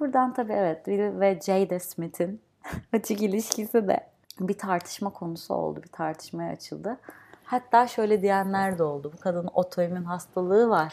Buradan 0.01 0.35
tabii 0.35 0.53
evet 0.53 0.85
Will 0.85 1.21
ve 1.21 1.41
Jada 1.41 1.81
Smith'in 1.81 2.41
açık 2.93 3.23
ilişkisi 3.23 3.89
de 3.89 4.07
bir 4.41 4.59
tartışma 4.59 5.11
konusu 5.11 5.55
oldu. 5.55 5.83
Bir 5.83 5.89
tartışmaya 5.89 6.53
açıldı. 6.53 6.99
Hatta 7.45 7.87
şöyle 7.87 8.23
diyenler 8.23 8.79
de 8.79 8.83
oldu. 8.83 9.13
Bu 9.17 9.21
kadının 9.21 9.51
otoimmün 9.55 10.05
hastalığı 10.05 10.69
var. 10.69 10.93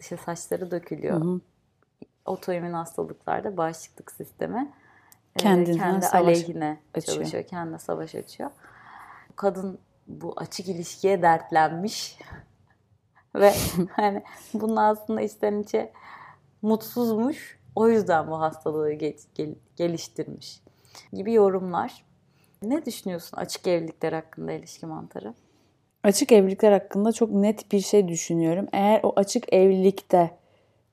İşte 0.00 0.16
saçları 0.16 0.70
dökülüyor. 0.70 1.20
Hı 1.20 1.24
hı. 1.24 1.40
Otoimmün 2.24 2.72
hastalıklarda 2.72 3.56
bağışıklık 3.56 4.12
sistemi 4.12 4.72
Kendinden 5.38 5.78
kendi 5.78 6.06
aleyhine 6.06 6.78
açıyor. 6.94 7.16
çalışıyor. 7.16 7.44
Kendine 7.44 7.78
savaş 7.78 8.14
açıyor. 8.14 8.50
Kadın 9.36 9.78
bu 10.06 10.34
açık 10.36 10.68
ilişkiye 10.68 11.22
dertlenmiş. 11.22 12.18
Ve 13.34 13.54
hani 13.92 14.22
bunun 14.54 14.76
aslında 14.76 15.20
içten 15.20 15.58
içe 15.58 15.92
mutsuzmuş 16.62 17.59
o 17.74 17.88
yüzden 17.88 18.30
bu 18.30 18.40
hastalığı 18.40 18.92
geç, 18.92 19.16
gel, 19.34 19.54
geliştirmiş 19.76 20.60
gibi 21.12 21.32
yorumlar. 21.32 22.04
Ne 22.62 22.84
düşünüyorsun 22.86 23.36
açık 23.36 23.66
evlilikler 23.66 24.12
hakkında 24.12 24.52
ilişki 24.52 24.86
mantarı? 24.86 25.34
Açık 26.04 26.32
evlilikler 26.32 26.72
hakkında 26.72 27.12
çok 27.12 27.30
net 27.30 27.72
bir 27.72 27.80
şey 27.80 28.08
düşünüyorum. 28.08 28.66
Eğer 28.72 29.00
o 29.02 29.12
açık 29.16 29.52
evlilikte 29.52 30.30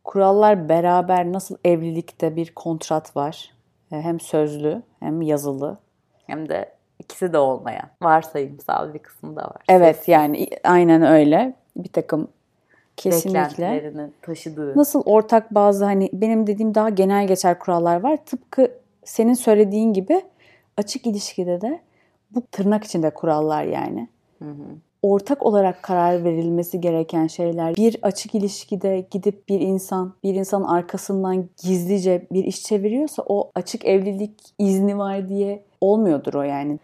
kurallar 0.03 0.69
beraber 0.69 1.31
nasıl 1.31 1.57
evlilikte 1.65 2.36
bir 2.36 2.55
kontrat 2.55 3.15
var. 3.15 3.53
E, 3.91 3.96
hem 3.96 4.19
sözlü 4.19 4.81
hem 5.00 5.22
yazılı. 5.22 5.77
Hem 6.27 6.50
de 6.50 6.72
ikisi 7.00 7.34
de 7.34 7.38
olmayan. 7.38 7.89
Varsayımsal 8.01 8.93
bir 8.93 9.00
kısmı 9.00 9.36
da 9.36 9.41
var. 9.41 9.62
Evet 9.69 10.07
yani 10.07 10.50
aynen 10.63 11.01
öyle. 11.01 11.53
Bir 11.75 11.89
takım 11.89 12.27
kesinlikle 12.97 13.91
taşıdığı. 14.21 14.77
Nasıl 14.77 15.01
ortak 15.05 15.55
bazı 15.55 15.85
hani 15.85 16.09
benim 16.13 16.47
dediğim 16.47 16.75
daha 16.75 16.89
genel 16.89 17.27
geçer 17.27 17.59
kurallar 17.59 18.03
var. 18.03 18.17
Tıpkı 18.25 18.71
senin 19.03 19.33
söylediğin 19.33 19.93
gibi 19.93 20.21
açık 20.77 21.07
ilişkide 21.07 21.61
de 21.61 21.79
bu 22.31 22.41
tırnak 22.51 22.83
içinde 22.83 23.09
kurallar 23.09 23.63
yani. 23.63 24.07
Hı 24.39 24.49
hı. 24.49 24.63
Ortak 25.01 25.45
olarak 25.45 25.83
karar 25.83 26.23
verilmesi 26.23 26.81
gereken 26.81 27.27
şeyler. 27.27 27.75
Bir 27.75 27.97
açık 28.01 28.35
ilişkide 28.35 29.07
gidip 29.11 29.49
bir 29.49 29.59
insan, 29.59 30.13
bir 30.23 30.35
insan 30.35 30.63
arkasından 30.63 31.49
gizlice 31.63 32.27
bir 32.31 32.43
iş 32.43 32.63
çeviriyorsa 32.63 33.23
o 33.27 33.51
açık 33.55 33.85
evlilik 33.85 34.33
izni 34.59 34.97
var 34.97 35.29
diye 35.29 35.63
olmuyordur 35.81 36.33
o 36.33 36.41
yani 36.41 36.79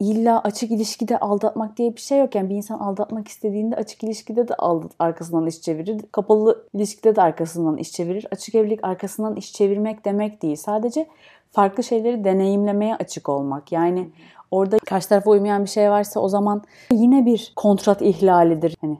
illa 0.00 0.40
açık 0.40 0.70
ilişkide 0.70 1.18
aldatmak 1.18 1.76
diye 1.76 1.96
bir 1.96 2.00
şey 2.00 2.18
yok. 2.18 2.34
Yani 2.34 2.50
bir 2.50 2.54
insan 2.54 2.78
aldatmak 2.78 3.28
istediğinde 3.28 3.76
açık 3.76 4.04
ilişkide 4.04 4.48
de 4.48 4.54
aldat, 4.54 4.92
arkasından 4.98 5.46
iş 5.46 5.60
çevirir. 5.60 6.00
Kapalı 6.12 6.68
ilişkide 6.74 7.16
de 7.16 7.22
arkasından 7.22 7.76
iş 7.76 7.92
çevirir. 7.92 8.26
Açık 8.30 8.54
evlilik 8.54 8.84
arkasından 8.84 9.36
iş 9.36 9.52
çevirmek 9.52 10.04
demek 10.04 10.42
değil. 10.42 10.56
Sadece 10.56 11.08
farklı 11.52 11.82
şeyleri 11.82 12.24
deneyimlemeye 12.24 12.96
açık 12.96 13.28
olmak. 13.28 13.72
Yani 13.72 14.08
orada 14.50 14.78
karşı 14.78 15.08
tarafa 15.08 15.30
uymayan 15.30 15.64
bir 15.64 15.70
şey 15.70 15.90
varsa 15.90 16.20
o 16.20 16.28
zaman 16.28 16.62
yine 16.92 17.26
bir 17.26 17.52
kontrat 17.56 18.02
ihlalidir. 18.02 18.76
Hani 18.80 18.98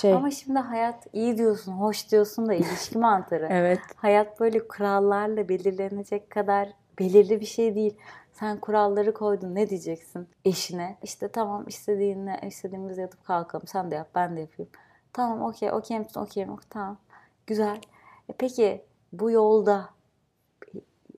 şey. 0.00 0.12
Ama 0.12 0.30
şimdi 0.30 0.58
hayat 0.58 1.06
iyi 1.12 1.38
diyorsun, 1.38 1.72
hoş 1.72 2.10
diyorsun 2.10 2.48
da 2.48 2.54
ilişki 2.54 2.98
mantarı. 2.98 3.46
evet. 3.50 3.80
Hayat 3.96 4.40
böyle 4.40 4.68
kurallarla 4.68 5.48
belirlenecek 5.48 6.30
kadar 6.30 6.68
belirli 6.98 7.40
bir 7.40 7.46
şey 7.46 7.74
değil. 7.74 7.96
Sen 8.32 8.60
kuralları 8.60 9.14
koydun 9.14 9.54
ne 9.54 9.70
diyeceksin 9.70 10.28
eşine? 10.44 10.96
İşte 11.02 11.28
tamam 11.28 11.68
istediğinle 11.68 12.40
istediğimiz 12.46 12.98
yatıp 12.98 13.24
kalkalım. 13.24 13.66
Sen 13.66 13.90
de 13.90 13.94
yap 13.94 14.08
ben 14.14 14.36
de 14.36 14.40
yapayım. 14.40 14.70
Tamam 15.12 15.42
okey 15.42 15.72
okey 15.72 15.98
misin 15.98 16.20
okey 16.20 16.46
mi? 16.46 16.56
Tamam 16.70 16.98
güzel. 17.46 17.80
E 18.28 18.32
peki 18.38 18.84
bu 19.12 19.30
yolda 19.30 19.88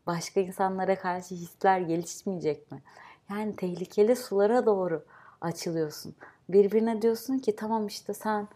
başka 0.07 0.41
insanlara 0.41 0.99
karşı 0.99 1.35
hisler 1.35 1.81
gelişmeyecek 1.81 2.73
mi? 2.73 2.83
Yani 3.31 3.57
tehlikeli 3.57 4.17
sulara 4.17 4.67
doğru 4.67 5.05
açılıyorsun. 5.41 6.15
Birbirine 6.49 7.03
diyorsun 7.03 7.39
ki 7.39 7.57
tamam 7.57 7.87
işte 7.87 8.15
sen 8.15 8.49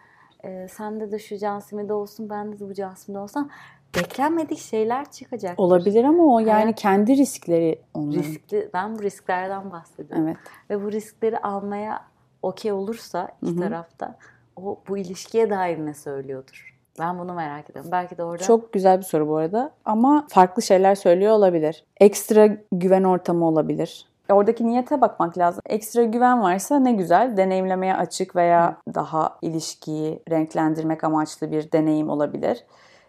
e, 0.44 0.68
sende 0.68 1.10
de 1.12 1.18
şu 1.18 1.38
cansimi 1.38 1.88
de 1.88 1.92
olsun 1.92 2.30
bende 2.30 2.60
de 2.60 2.68
bu 2.68 2.74
cansimi 2.74 3.14
de 3.14 3.18
olsun 3.18 3.50
beklenmedik 3.96 4.58
şeyler 4.58 5.10
çıkacak. 5.10 5.60
Olabilir 5.60 6.04
ama 6.04 6.34
o 6.34 6.38
yani 6.38 6.50
Hayat, 6.50 6.80
kendi 6.80 7.16
riskleri 7.16 7.80
onların. 7.94 8.22
Riskli, 8.22 8.70
ben 8.74 8.98
bu 8.98 9.02
risklerden 9.02 9.70
bahsediyorum. 9.70 10.26
Evet. 10.28 10.36
Ve 10.70 10.84
bu 10.84 10.92
riskleri 10.92 11.38
almaya 11.38 12.04
okey 12.42 12.72
olursa 12.72 13.28
iki 13.42 13.52
Hı-hı. 13.52 13.60
tarafta 13.60 14.18
o 14.56 14.80
bu 14.88 14.98
ilişkiye 14.98 15.50
dair 15.50 15.78
ne 15.78 15.94
söylüyordur? 15.94 16.76
Ben 16.98 17.18
bunu 17.18 17.34
merak 17.34 17.70
ediyorum. 17.70 17.90
Belki 17.92 18.18
de 18.18 18.24
orada... 18.24 18.42
Çok 18.42 18.72
güzel 18.72 18.98
bir 18.98 19.04
soru 19.04 19.28
bu 19.28 19.36
arada. 19.36 19.70
Ama 19.84 20.26
farklı 20.28 20.62
şeyler 20.62 20.94
söylüyor 20.94 21.32
olabilir. 21.32 21.84
Ekstra 22.00 22.48
güven 22.72 23.04
ortamı 23.04 23.48
olabilir. 23.48 24.06
Oradaki 24.30 24.66
niyete 24.66 25.00
bakmak 25.00 25.38
lazım. 25.38 25.62
Ekstra 25.66 26.04
güven 26.04 26.42
varsa 26.42 26.78
ne 26.78 26.92
güzel. 26.92 27.36
Deneyimlemeye 27.36 27.96
açık 27.96 28.36
veya 28.36 28.76
daha 28.94 29.38
ilişkiyi 29.42 30.22
renklendirmek 30.30 31.04
amaçlı 31.04 31.50
bir 31.50 31.72
deneyim 31.72 32.10
olabilir 32.10 32.64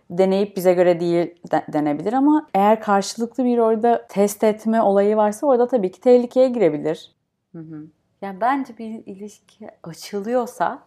deneyip 0.10 0.58
bize 0.58 0.74
göre 0.74 1.00
değil 1.00 1.36
de, 1.52 1.66
denebilir 1.74 2.14
ama 2.14 2.48
eğer 2.54 2.82
karşılıklı 2.82 3.46
bir 3.46 3.58
orada 3.58 4.08
test 4.08 4.44
etme 4.44 4.82
olayı 4.82 5.18
varsa 5.18 5.48
orada 5.48 5.68
tabii 5.68 5.92
ki 5.92 6.02
tehlikeye 6.02 6.50
girebilir. 6.50 7.16
Hı 7.52 7.60
hı. 7.60 7.88
Yani 8.22 8.42
bence 8.42 8.78
bir 8.78 9.06
ilişki 9.06 9.68
açılıyorsa 9.84 10.80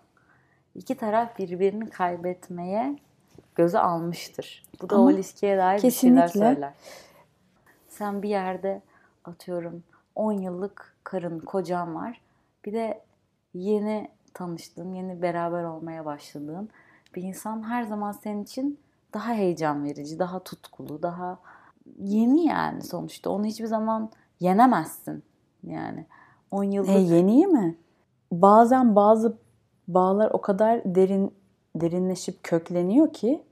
iki 0.74 0.94
taraf 0.94 1.38
birbirini 1.38 1.90
kaybetmeye 1.90 2.96
göze 3.54 3.78
almıştır. 3.78 4.64
Bu 4.82 4.90
da 4.90 4.96
ama 4.96 5.04
o 5.04 5.10
ilişkiye 5.10 5.58
dair 5.58 5.80
kesinlikle. 5.80 6.24
bir 6.24 6.28
şeyler 6.32 6.54
söyler. 6.54 6.74
Sen 7.88 8.22
bir 8.22 8.28
yerde 8.28 8.82
atıyorum 9.24 9.82
10 10.14 10.32
yıllık 10.32 10.94
karın, 11.04 11.38
kocan 11.38 11.94
var. 11.94 12.20
Bir 12.64 12.72
de 12.72 13.02
yeni 13.54 14.10
tanıştığın, 14.34 14.94
yeni 14.94 15.22
beraber 15.22 15.64
olmaya 15.64 16.04
başladığın 16.04 16.70
bir 17.14 17.22
insan 17.22 17.70
her 17.70 17.82
zaman 17.82 18.12
senin 18.12 18.42
için 18.42 18.78
daha 19.14 19.32
heyecan 19.32 19.84
verici, 19.84 20.18
daha 20.18 20.38
tutkulu, 20.38 21.02
daha 21.02 21.38
yeni 21.98 22.46
yani 22.46 22.82
sonuçta. 22.82 23.30
Onu 23.30 23.44
hiçbir 23.44 23.66
zaman 23.66 24.10
yenemezsin. 24.40 25.22
Yani 25.62 26.06
10 26.50 26.64
yıllık 26.64 26.90
E, 26.90 26.98
yeniyi 26.98 27.46
mi? 27.46 27.78
Bazen 28.32 28.96
bazı 28.96 29.38
bağlar 29.88 30.30
o 30.30 30.40
kadar 30.40 30.82
derin 30.84 31.34
derinleşip 31.76 32.42
kökleniyor 32.42 33.12
ki 33.12 33.44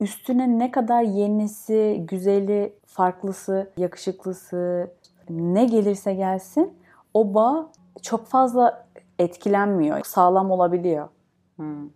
üstüne 0.00 0.58
ne 0.58 0.70
kadar 0.70 1.02
yenisi, 1.02 2.04
güzeli, 2.08 2.78
farklısı, 2.86 3.70
yakışıklısı 3.76 4.90
ne 5.30 5.64
gelirse 5.64 6.14
gelsin 6.14 6.78
o 7.14 7.34
bağ 7.34 7.70
çok 8.02 8.26
fazla 8.26 8.86
etkilenmiyor. 9.18 10.00
Sağlam 10.04 10.50
olabiliyor. 10.50 11.08
Hmm. 11.56 11.90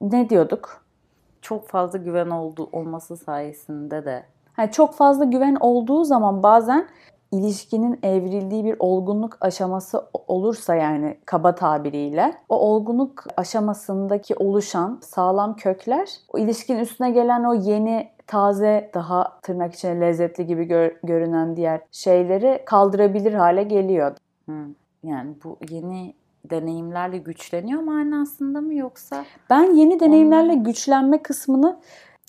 Ne 0.00 0.30
diyorduk? 0.30 0.85
Çok 1.46 1.68
fazla 1.68 1.98
güven 1.98 2.30
oldu 2.30 2.68
olması 2.72 3.16
sayesinde 3.16 4.04
de 4.04 4.22
Yani 4.58 4.70
çok 4.70 4.94
fazla 4.94 5.24
güven 5.24 5.56
olduğu 5.60 6.04
zaman 6.04 6.42
bazen 6.42 6.88
ilişkinin 7.32 7.98
evrildiği 8.02 8.64
bir 8.64 8.76
olgunluk 8.78 9.36
aşaması 9.40 10.04
olursa 10.28 10.74
yani 10.74 11.18
kaba 11.26 11.54
tabiriyle 11.54 12.34
o 12.48 12.58
olgunluk 12.58 13.24
aşamasındaki 13.36 14.34
oluşan 14.34 14.98
sağlam 15.02 15.56
kökler 15.56 16.08
o 16.32 16.38
ilişkinin 16.38 16.80
üstüne 16.80 17.10
gelen 17.10 17.44
o 17.44 17.54
yeni 17.54 18.08
taze 18.26 18.90
daha 18.94 19.40
tırnak 19.42 19.74
içinde 19.74 20.00
lezzetli 20.00 20.46
gibi 20.46 20.64
gör- 20.64 20.96
görünen 21.02 21.56
diğer 21.56 21.80
şeyleri 21.92 22.62
kaldırabilir 22.66 23.34
hale 23.34 23.62
geliyor. 23.62 24.16
Hmm. 24.44 24.74
yani 25.02 25.34
bu 25.44 25.58
yeni 25.70 26.14
deneyimlerle 26.50 27.18
güçleniyor 27.18 27.82
manasında 27.82 28.60
mı 28.60 28.74
yoksa 28.74 29.24
Ben 29.50 29.74
yeni 29.74 30.00
deneyimlerle 30.00 30.54
güçlenme 30.54 31.22
kısmını 31.22 31.76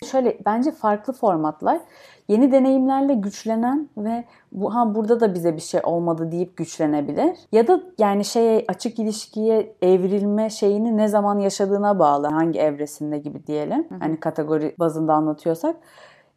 şöyle 0.06 0.38
bence 0.46 0.72
farklı 0.72 1.14
formatlar. 1.14 1.80
Yeni 2.28 2.52
deneyimlerle 2.52 3.14
güçlenen 3.14 3.90
ve 3.98 4.24
bu 4.52 4.76
ha 4.76 4.96
burada 4.96 5.20
da 5.20 5.34
bize 5.34 5.56
bir 5.56 5.62
şey 5.62 5.82
olmadı 5.84 6.32
deyip 6.32 6.58
güçlenebilir. 6.58 7.38
Ya 7.52 7.68
da 7.68 7.82
yani 7.98 8.26
şeye 8.26 8.66
açık 8.68 9.00
ilişkiye 9.00 9.76
evrilme 9.82 10.50
şeyini 10.50 10.98
ne 10.98 11.08
zaman 11.08 11.40
yaşadığına 11.40 12.00
bağlı. 12.00 12.28
Hangi 12.28 12.60
evresinde 12.60 13.18
gibi 13.18 13.48
diyelim. 13.48 13.88
Hani 14.00 14.20
kategori 14.20 14.76
bazında 14.80 15.14
anlatıyorsak. 15.14 15.76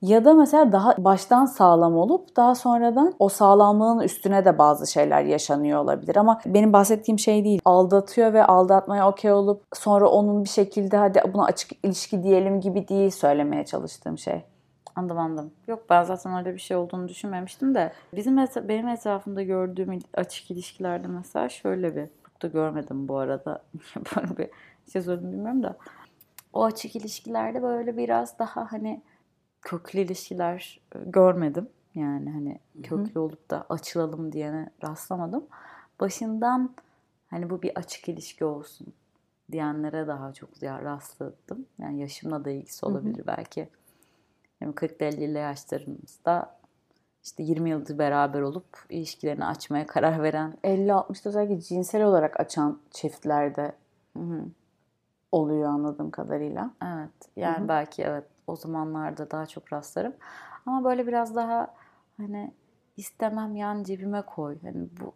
Ya 0.02 0.25
da 0.25 0.35
mesela 0.35 0.73
daha 0.73 0.95
baştan 0.99 1.47
sağlam 1.47 1.97
olup 1.97 2.37
daha 2.37 2.54
sonradan 2.54 3.14
o 3.19 3.28
sağlamlığın 3.28 4.00
üstüne 4.00 4.45
de 4.45 4.59
bazı 4.59 4.92
şeyler 4.92 5.23
yaşanıyor 5.23 5.80
olabilir. 5.83 6.16
Ama 6.16 6.40
benim 6.47 6.73
bahsettiğim 6.73 7.19
şey 7.19 7.45
değil. 7.45 7.61
Aldatıyor 7.64 8.33
ve 8.33 8.45
aldatmaya 8.45 9.09
okey 9.09 9.33
olup 9.33 9.62
sonra 9.75 10.09
onun 10.09 10.45
bir 10.45 10.49
şekilde 10.49 10.97
hadi 10.97 11.23
buna 11.35 11.45
açık 11.45 11.85
ilişki 11.85 12.23
diyelim 12.23 12.61
gibi 12.61 12.88
değil 12.88 13.11
söylemeye 13.11 13.64
çalıştığım 13.64 14.19
şey. 14.19 14.42
Anladım 14.97 15.19
anladım. 15.19 15.50
Yok 15.69 15.83
ben 15.90 16.02
zaten 16.04 16.38
öyle 16.38 16.54
bir 16.54 16.61
şey 16.61 16.76
olduğunu 16.76 17.09
düşünmemiştim 17.09 17.75
de. 17.75 17.92
Bizim 18.12 18.38
et- 18.38 18.69
benim 18.69 18.88
etrafımda 18.88 19.42
gördüğüm 19.42 19.99
açık 20.14 20.50
ilişkilerde 20.50 21.09
mesela 21.09 21.49
şöyle 21.49 21.97
bir 21.97 22.07
çok 22.25 22.42
da 22.42 22.47
görmedim 22.47 23.09
bu 23.09 23.19
arada. 23.19 23.62
böyle 24.16 24.38
bir 24.38 24.49
şey 24.92 25.02
söyledim 25.02 25.33
bilmiyorum 25.33 25.62
da. 25.62 25.76
O 26.52 26.64
açık 26.64 26.97
ilişkilerde 26.97 27.62
böyle 27.62 27.97
biraz 27.97 28.38
daha 28.38 28.73
hani 28.73 29.02
köklü 29.62 30.00
ilişkiler 30.00 30.81
e, 30.95 30.99
görmedim. 31.07 31.69
Yani 31.95 32.31
hani 32.31 32.59
köklü 32.83 33.21
olup 33.21 33.50
da 33.50 33.67
açılalım 33.69 34.33
diyene 34.33 34.71
rastlamadım. 34.85 35.47
Başından 36.00 36.75
hani 37.31 37.50
bu 37.50 37.62
bir 37.62 37.73
açık 37.75 38.09
ilişki 38.09 38.45
olsun 38.45 38.87
diyenlere 39.52 40.07
daha 40.07 40.33
çok 40.33 40.62
rastladım. 40.62 41.67
Yani 41.79 42.00
yaşımla 42.00 42.45
da 42.45 42.50
ilgisi 42.50 42.87
olabilir 42.87 43.26
belki. 43.26 43.69
Yani 44.61 44.75
40-50'li 44.75 45.38
yaşlarımızda 45.38 46.61
işte 47.25 47.43
20 47.43 47.71
yıldır 47.71 47.99
beraber 47.99 48.40
olup 48.40 48.87
ilişkilerini 48.88 49.45
açmaya 49.45 49.87
karar 49.87 50.23
veren 50.23 50.59
50-60'da 50.64 51.29
özellikle 51.29 51.61
cinsel 51.61 52.05
olarak 52.05 52.40
açan 52.40 52.79
çiftlerde 52.90 53.73
Hı 54.17 54.23
hı. 54.23 54.45
oluyor 55.33 55.69
anladığım 55.69 56.11
kadarıyla. 56.11 56.71
Evet. 56.83 57.11
Yani 57.37 57.69
belki 57.69 58.02
evet 58.02 58.25
o 58.50 58.57
zamanlarda 58.57 59.31
daha 59.31 59.46
çok 59.46 59.72
rastlarım. 59.72 60.14
Ama 60.66 60.85
böyle 60.85 61.07
biraz 61.07 61.37
daha 61.37 61.75
hani 62.16 62.55
istemem 62.96 63.57
yan 63.57 63.83
cebime 63.83 64.22
koy. 64.22 64.59
Hani 64.62 64.88
bu 65.01 65.14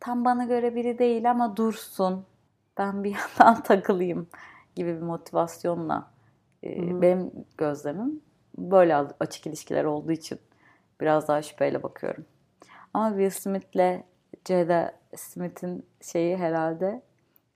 tam 0.00 0.24
bana 0.24 0.44
göre 0.44 0.74
biri 0.74 0.98
değil 0.98 1.30
ama 1.30 1.56
dursun. 1.56 2.26
Ben 2.78 3.04
bir 3.04 3.16
yandan 3.38 3.62
takılayım 3.62 4.28
gibi 4.74 4.96
bir 4.96 5.02
motivasyonla 5.02 6.10
e, 6.64 7.00
benim 7.02 7.32
gözlemim 7.58 8.20
böyle 8.58 8.96
açık 8.96 9.46
ilişkiler 9.46 9.84
olduğu 9.84 10.12
için 10.12 10.38
biraz 11.00 11.28
daha 11.28 11.42
şüpheyle 11.42 11.82
bakıyorum. 11.82 12.24
Ama 12.94 13.08
Will 13.08 13.30
Smith'le 13.30 14.04
Jada 14.48 14.94
Smith'in 15.16 15.86
şeyi 16.00 16.36
herhalde 16.36 17.02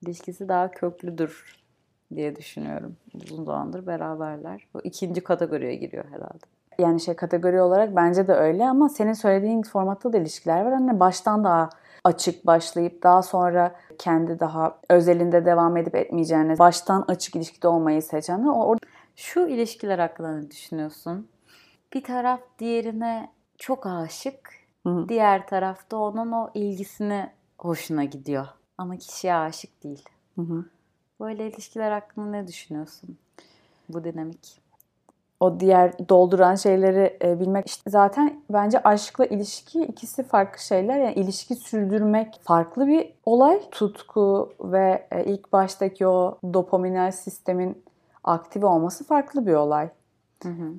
ilişkisi 0.03 0.49
daha 0.49 0.71
köklüdür 0.71 1.66
diye 2.14 2.37
düşünüyorum. 2.37 2.97
Uzun 3.14 3.45
zamandır 3.45 3.87
beraberler. 3.87 4.66
Bu 4.75 4.81
ikinci 4.85 5.21
kategoriye 5.21 5.75
giriyor 5.75 6.05
herhalde. 6.05 6.45
Yani 6.79 7.01
şey 7.01 7.16
kategori 7.16 7.61
olarak 7.61 7.97
bence 7.97 8.29
de 8.29 8.33
öyle 8.33 8.69
ama 8.69 8.88
senin 8.88 9.12
söylediğin 9.12 9.62
formatta 9.62 10.12
da 10.12 10.19
ilişkiler 10.19 10.64
var. 10.64 10.73
Hani 10.73 11.01
baştan 11.01 11.45
daha 11.45 11.71
açık 12.05 12.47
başlayıp 12.47 13.03
daha 13.03 13.23
sonra 13.23 13.75
kendi 13.99 14.40
daha 14.40 14.79
özelinde 14.90 15.45
devam 15.45 15.77
edip 15.77 15.95
etmeyeceğini, 15.95 16.59
baştan 16.59 17.05
açık 17.09 17.37
ilişkide 17.37 17.69
olmayı 17.69 18.03
seçen 18.03 18.42
o 18.45 18.75
or- 18.75 18.79
Şu 19.16 19.40
ilişkiler 19.40 19.99
hakkında 19.99 20.37
ne 20.38 20.51
düşünüyorsun? 20.51 21.29
Bir 21.95 22.05
taraf 22.05 22.40
diğerine 22.59 23.31
çok 23.59 23.87
aşık. 23.87 24.51
Hı. 24.87 25.09
Diğer 25.09 25.47
tarafta 25.47 25.97
onun 25.97 26.33
o 26.33 26.51
ilgisine 26.55 27.33
hoşuna 27.59 28.05
gidiyor. 28.05 28.47
Ama 28.79 28.97
kişiye 28.97 29.35
aşık 29.35 29.85
değil. 29.85 30.05
Hı 30.35 30.42
hı. 30.42 30.64
Böyle 31.21 31.49
ilişkiler 31.51 31.93
hakkında 31.93 32.27
ne 32.31 32.47
düşünüyorsun? 32.49 33.19
Bu 33.89 34.05
dinamik. 34.05 34.61
o 35.41 35.61
diğer 35.61 36.09
dolduran 36.09 36.55
şeyleri 36.55 37.19
e, 37.25 37.41
bilmek 37.41 37.67
işte 37.67 37.91
zaten 37.91 38.43
bence 38.51 38.83
aşkla 38.83 39.27
ilişki 39.27 39.83
ikisi 39.83 40.23
farklı 40.23 40.61
şeyler. 40.63 41.01
Yani 41.01 41.15
ilişki 41.15 41.55
sürdürmek 41.57 42.41
farklı 42.43 42.87
bir 42.87 43.13
olay. 43.27 43.71
Tutku 43.71 44.53
ve 44.61 45.07
e, 45.11 45.25
ilk 45.25 45.53
baştaki 45.53 46.07
o 46.07 46.39
dopaminal 46.55 47.13
sistemin 47.13 47.85
aktive 48.25 48.67
olması 48.67 49.05
farklı 49.05 49.47
bir 49.47 49.55
olay. 49.55 49.91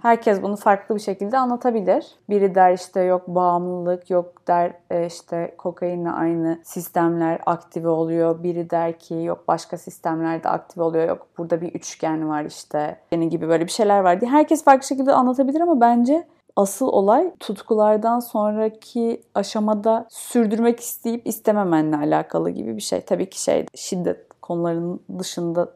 Herkes 0.02 0.42
bunu 0.42 0.56
farklı 0.56 0.96
bir 0.96 1.00
şekilde 1.00 1.38
anlatabilir. 1.38 2.06
Biri 2.30 2.56
der 2.56 2.74
işte 2.74 3.02
yok 3.02 3.28
bağımlılık, 3.28 4.10
yok 4.10 4.48
der 4.48 4.74
e, 4.90 5.06
işte 5.06 5.56
kokainle 5.58 6.12
aynı 6.12 6.60
sistemler 6.64 7.40
aktive 7.46 7.88
oluyor. 7.90 8.44
Biri 8.44 8.70
der 8.70 9.00
ki 9.00 9.14
yok 9.14 9.48
başka 9.48 9.78
sistemlerde 9.78 10.50
aktive 10.50 10.84
oluyor. 10.84 11.08
Yok 11.08 11.28
burada 11.38 11.62
bir 11.62 11.74
üçgen 11.74 12.30
var 12.30 12.46
işte. 12.46 13.00
Senin 13.10 13.30
gibi 13.30 13.50
böyle 13.50 13.66
bir 13.66 13.72
şeyler 13.72 14.00
var 14.00 14.22
diye. 14.22 14.32
Herkes 14.32 14.64
farklı 14.64 14.88
şekilde 14.88 15.14
anlatabilir 15.14 15.62
ama 15.62 15.82
bence 15.82 16.28
asıl 16.56 16.88
olay 16.88 17.34
tutkulardan 17.40 18.20
sonraki 18.20 19.22
aşamada 19.36 20.08
sürdürmek 20.10 20.80
isteyip 20.80 21.28
istememenle 21.28 21.96
alakalı 21.96 22.50
gibi 22.50 22.76
bir 22.76 22.82
şey. 22.82 23.02
Tabii 23.02 23.30
ki 23.30 23.42
şey 23.42 23.66
şiddet 23.76 24.42
konularının 24.42 25.00
dışında 25.20 25.70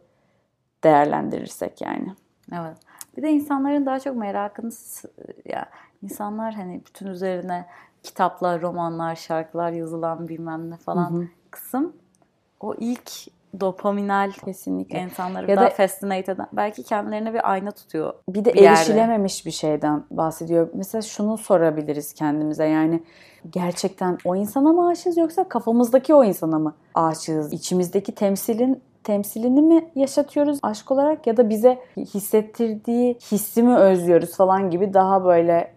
değerlendirirsek 0.83 1.81
yani. 1.81 2.15
Evet. 2.53 2.90
Bir 3.17 3.21
de 3.21 3.31
insanların 3.31 3.85
daha 3.85 3.99
çok 3.99 4.15
merakını 4.15 4.71
ya 5.45 5.65
insanlar 6.03 6.53
hani 6.53 6.81
bütün 6.87 7.07
üzerine 7.07 7.65
kitaplar, 8.03 8.61
romanlar, 8.61 9.15
şarkılar 9.15 9.71
yazılan 9.71 10.27
bilmem 10.27 10.71
ne 10.71 10.77
falan 10.77 11.27
kısım 11.51 11.93
o 12.59 12.75
ilk 12.79 13.11
dopaminal 13.59 14.31
Kesinlikle. 14.31 14.99
insanları 15.01 15.51
Ya 15.51 15.57
daha 15.57 15.65
da- 15.65 15.69
fascinate 15.69 16.31
eden 16.31 16.47
belki 16.53 16.83
kendilerine 16.83 17.33
bir 17.33 17.51
ayna 17.51 17.71
tutuyor. 17.71 18.13
Bir 18.29 18.45
de 18.45 18.53
bir 18.53 18.61
yerde. 18.61 18.77
erişilememiş 18.79 19.45
bir 19.45 19.51
şeyden 19.51 20.03
bahsediyor. 20.11 20.69
Mesela 20.73 21.01
şunu 21.01 21.37
sorabiliriz 21.37 22.13
kendimize 22.13 22.65
yani 22.65 23.03
gerçekten 23.49 24.17
o 24.25 24.35
insana 24.35 24.73
mı 24.73 24.87
aşığız 24.89 25.17
yoksa 25.17 25.49
kafamızdaki 25.49 26.13
o 26.13 26.23
insana 26.23 26.59
mı 26.59 26.75
aşığız? 26.95 27.53
İçimizdeki 27.53 28.15
temsilin 28.15 28.81
temsilini 29.03 29.61
mi 29.61 29.91
yaşatıyoruz 29.95 30.59
aşk 30.63 30.91
olarak 30.91 31.27
ya 31.27 31.37
da 31.37 31.49
bize 31.49 31.81
hissettirdiği 31.97 33.13
hissi 33.13 33.63
mi 33.63 33.75
özlüyoruz 33.75 34.35
falan 34.37 34.69
gibi 34.69 34.93
daha 34.93 35.25
böyle 35.25 35.73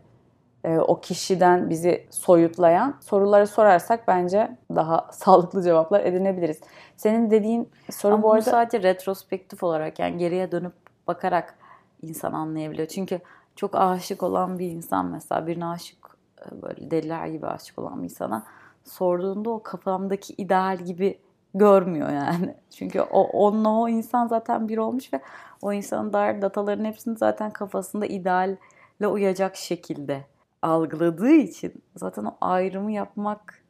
e, 0.65 0.79
o 0.79 1.01
kişiden 1.01 1.71
bizi 1.71 2.07
soyutlayan 2.11 2.95
soruları 3.01 3.47
sorarsak 3.47 4.09
bence 4.09 4.57
daha 4.75 5.09
sağlıklı 5.13 5.63
cevaplar 5.63 6.05
edinebiliriz. 6.05 6.61
Senin 6.97 7.31
dediğin 7.31 7.71
soru 7.91 8.15
Ama 8.15 8.23
bu 8.23 8.33
arada 8.33 8.51
sadece 8.51 8.83
retrospektif 8.83 9.63
olarak 9.63 9.99
yani 9.99 10.19
geriye 10.19 10.53
dönüp 10.53 10.73
bakarak 11.07 11.55
insan 12.03 12.33
anlayabiliyor. 12.33 12.89
Çünkü 12.89 13.21
çok 13.57 13.75
aşık 13.75 14.23
olan 14.23 14.59
bir 14.59 14.71
insan 14.71 15.07
mesela 15.07 15.47
birine 15.47 15.67
aşık 15.67 15.99
e, 16.41 16.63
böyle 16.63 16.91
deliler 16.91 17.27
gibi 17.27 17.47
aşık 17.47 17.79
olan 17.79 18.03
bir 18.03 18.05
insana 18.05 18.47
sorduğunda 18.85 19.51
o 19.51 19.63
kafamdaki 19.63 20.35
ideal 20.35 20.79
gibi 20.79 21.19
görmüyor 21.55 22.11
yani. 22.11 22.55
Çünkü 22.71 23.01
o 23.01 23.23
onunla 23.23 23.69
o 23.69 23.89
insan 23.89 24.27
zaten 24.27 24.69
bir 24.69 24.79
olmuş 24.79 25.13
ve 25.13 25.21
o 25.63 25.73
insanın 25.73 26.13
dair 26.13 26.43
dataların 26.43 26.85
hepsini 26.85 27.19
zaten 27.19 27.51
kafasında 27.51 28.07
idealle 28.07 29.07
uyacak 29.07 29.57
şekilde 29.57 30.25
algıladığı 30.63 31.35
için 31.35 31.73
zaten 31.97 32.25
o 32.25 32.37
ayrımı 32.41 32.93
yapmak 32.93 33.65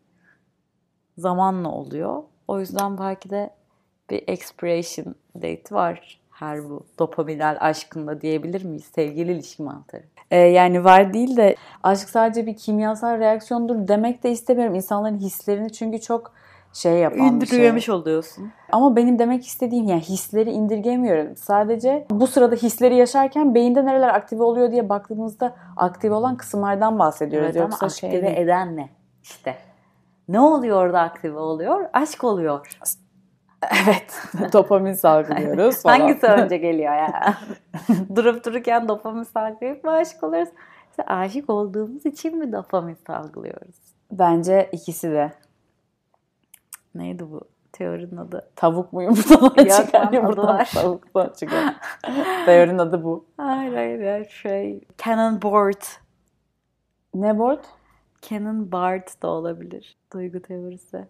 zamanla 1.19 1.69
oluyor. 1.69 2.23
O 2.49 2.61
yüzden 2.61 2.99
belki 2.99 3.31
de 3.31 3.51
bir 4.11 4.25
expiration 4.27 5.15
date 5.35 5.75
var 5.75 6.21
her 6.31 6.71
bu 6.71 6.87
dopaminal 6.99 7.57
aşkında 7.61 8.21
diyebilir 8.21 8.65
miyiz? 8.65 8.85
Sevgili 8.95 9.33
ilişki 9.33 9.63
mantarı. 9.63 10.03
Ee, 10.31 10.39
yani 10.39 10.85
var 10.85 11.15
değil 11.15 11.37
de 11.37 11.57
aşk 11.83 12.09
sadece 12.09 12.47
bir 12.47 12.57
kimyasal 12.57 13.19
reaksiyondur 13.19 13.89
demek 13.89 14.23
de 14.23 14.31
istemiyorum. 14.31 14.75
İnsanların 14.75 15.19
hislerini 15.19 15.73
çünkü 15.73 16.01
çok 16.01 16.33
şey 16.75 16.99
yapan 16.99 17.41
bir 17.41 17.47
şey. 17.47 17.95
Oluyorsun. 17.95 18.53
Ama 18.73 18.97
benim 18.97 19.19
demek 19.19 19.47
istediğim 19.47 19.89
yani 19.89 20.01
hisleri 20.01 20.51
indirgemiyorum. 20.51 21.37
Sadece 21.37 22.07
bu 22.11 22.27
sırada 22.27 22.55
hisleri 22.55 22.97
yaşarken 22.97 23.55
beyinde 23.55 23.87
nereler 23.87 24.09
aktive 24.09 24.43
oluyor 24.43 24.73
diye 24.73 24.89
baktığımızda 24.89 25.55
aktive 25.77 26.15
olan 26.15 26.37
kısımlardan 26.37 26.99
bahsediyoruz. 26.99 27.47
Evet 27.47 27.57
ama 27.57 27.65
Yoksa 27.65 27.87
aktive 27.87 28.35
şey 28.35 28.43
eden 28.43 28.77
ne? 28.77 28.89
İşte. 29.23 29.57
Ne 30.29 30.41
oluyor 30.41 30.83
orada 30.83 31.01
aktive 31.01 31.39
oluyor? 31.39 31.89
Aşk 31.93 32.25
oluyor. 32.25 32.79
Evet. 33.87 34.23
Dopamin 34.53 34.93
salgılıyoruz 34.93 35.77
falan. 35.83 36.01
Hangisi 36.01 36.27
önce 36.27 36.57
geliyor 36.57 36.95
ya? 36.95 37.35
Durup 38.17 38.45
dururken 38.45 38.89
dopamin 38.89 39.23
salgılayıp 39.23 39.85
mı 39.85 39.91
aşık 39.91 40.23
oluyoruz? 40.23 40.49
İşte 40.91 41.03
aşık 41.03 41.51
olduğumuz 41.51 42.07
için 42.07 42.39
mi 42.39 42.53
dopamin 42.53 42.97
salgılıyoruz? 43.07 43.77
Bence 44.13 44.69
ikisi 44.73 45.11
de. 45.11 45.33
Neydi 46.95 47.31
bu 47.31 47.41
teorinin 47.73 48.17
adı? 48.17 48.51
Tavuk 48.57 48.93
mu 48.93 49.03
yumurtadan 49.03 49.65
Yok, 49.65 49.77
çıkar 49.87 50.13
yumurtadan 50.13 50.65
tavuktan 50.65 51.33
çıkar. 51.37 51.75
Teorinin 52.47 52.79
adı 52.79 53.05
bu. 53.05 53.25
Hayır 53.37 53.75
hayır 53.75 54.01
hayır 54.07 54.29
şey. 54.29 54.81
Canon 55.05 55.43
board. 55.43 55.83
Ne 57.15 57.39
board? 57.39 57.65
Canon 58.23 58.73
Bard 58.73 59.09
da 59.23 59.29
olabilir. 59.29 59.97
Duygu 60.13 60.43
teorisi. 60.43 61.05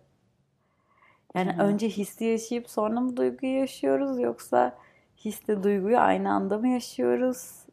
Yani 1.35 1.53
Hmm. 1.53 1.61
önce 1.61 1.89
hissi 1.89 2.25
yaşayıp 2.25 2.71
sonra 2.71 3.01
mı 3.01 3.17
duyguyu 3.17 3.59
yaşıyoruz 3.59 4.21
yoksa 4.21 4.79
hisle 5.25 5.63
duyguyu 5.63 5.99
aynı 5.99 6.33
anda 6.33 6.59
mı 6.59 6.69
yaşıyoruz? 6.69 7.64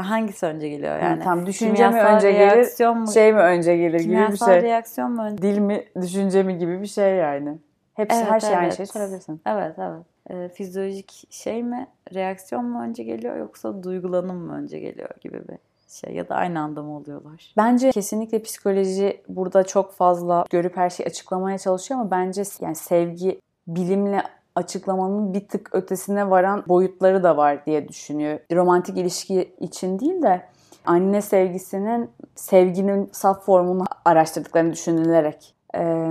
Ha, 0.00 0.10
hangisi 0.10 0.46
önce 0.46 0.68
geliyor 0.68 0.98
yani? 0.98 1.22
Tamam, 1.24 1.46
düşünce 1.46 1.88
mi 1.88 2.00
önce 2.00 2.32
gelir, 2.32 2.96
mu? 2.96 3.12
Şey 3.12 3.32
mi 3.32 3.40
önce 3.40 3.76
gelir 3.76 4.00
gibi 4.00 4.28
bir 4.32 4.36
şey. 4.36 4.62
reaksiyon 4.62 5.12
mu 5.12 5.22
önce? 5.22 5.42
Dil 5.42 5.58
mi, 5.58 5.84
düşünce 6.00 6.42
mi 6.42 6.58
gibi 6.58 6.82
bir 6.82 6.86
şey 6.86 7.14
yani. 7.14 7.58
Hepsi 7.94 8.18
Evet, 8.18 8.30
her 8.30 8.40
şey 8.40 8.56
aynı 8.56 8.62
evet. 8.62 8.76
şeyi 8.76 8.86
sorabilirsin. 8.86 9.40
Evet 9.46 9.74
evet. 9.78 10.02
Ee, 10.30 10.48
fizyolojik 10.48 11.26
şey 11.30 11.62
mi? 11.62 11.86
Reaksiyon 12.14 12.64
mu 12.64 12.82
önce 12.82 13.02
geliyor 13.02 13.36
yoksa 13.36 13.82
duygulanım 13.82 14.36
mı 14.36 14.54
önce 14.54 14.78
geliyor 14.78 15.10
gibi 15.20 15.48
bir 15.48 15.58
şey 15.88 16.14
ya 16.14 16.28
da 16.28 16.34
aynı 16.34 16.60
anda 16.60 16.82
mı 16.82 16.96
oluyorlar? 16.96 17.54
Bence 17.56 17.90
kesinlikle 17.90 18.42
psikoloji 18.42 19.20
burada 19.28 19.64
çok 19.64 19.92
fazla 19.92 20.44
görüp 20.50 20.76
her 20.76 20.90
şeyi 20.90 21.06
açıklamaya 21.06 21.58
çalışıyor 21.58 22.00
ama 22.00 22.10
bence 22.10 22.42
yani 22.60 22.74
sevgi 22.74 23.40
bilimle 23.66 24.22
açıklamanın 24.54 25.34
bir 25.34 25.48
tık 25.48 25.68
ötesine 25.74 26.30
varan 26.30 26.64
boyutları 26.68 27.22
da 27.22 27.36
var 27.36 27.66
diye 27.66 27.88
düşünüyor. 27.88 28.38
Romantik 28.52 28.98
ilişki 28.98 29.54
için 29.60 29.98
değil 29.98 30.22
de 30.22 30.42
anne 30.86 31.22
sevgisinin 31.22 32.10
sevginin 32.34 33.08
saf 33.12 33.44
formunu 33.44 33.84
araştırdıklarını 34.04 34.72
düşünülerek 34.72 35.54
e, 35.76 36.08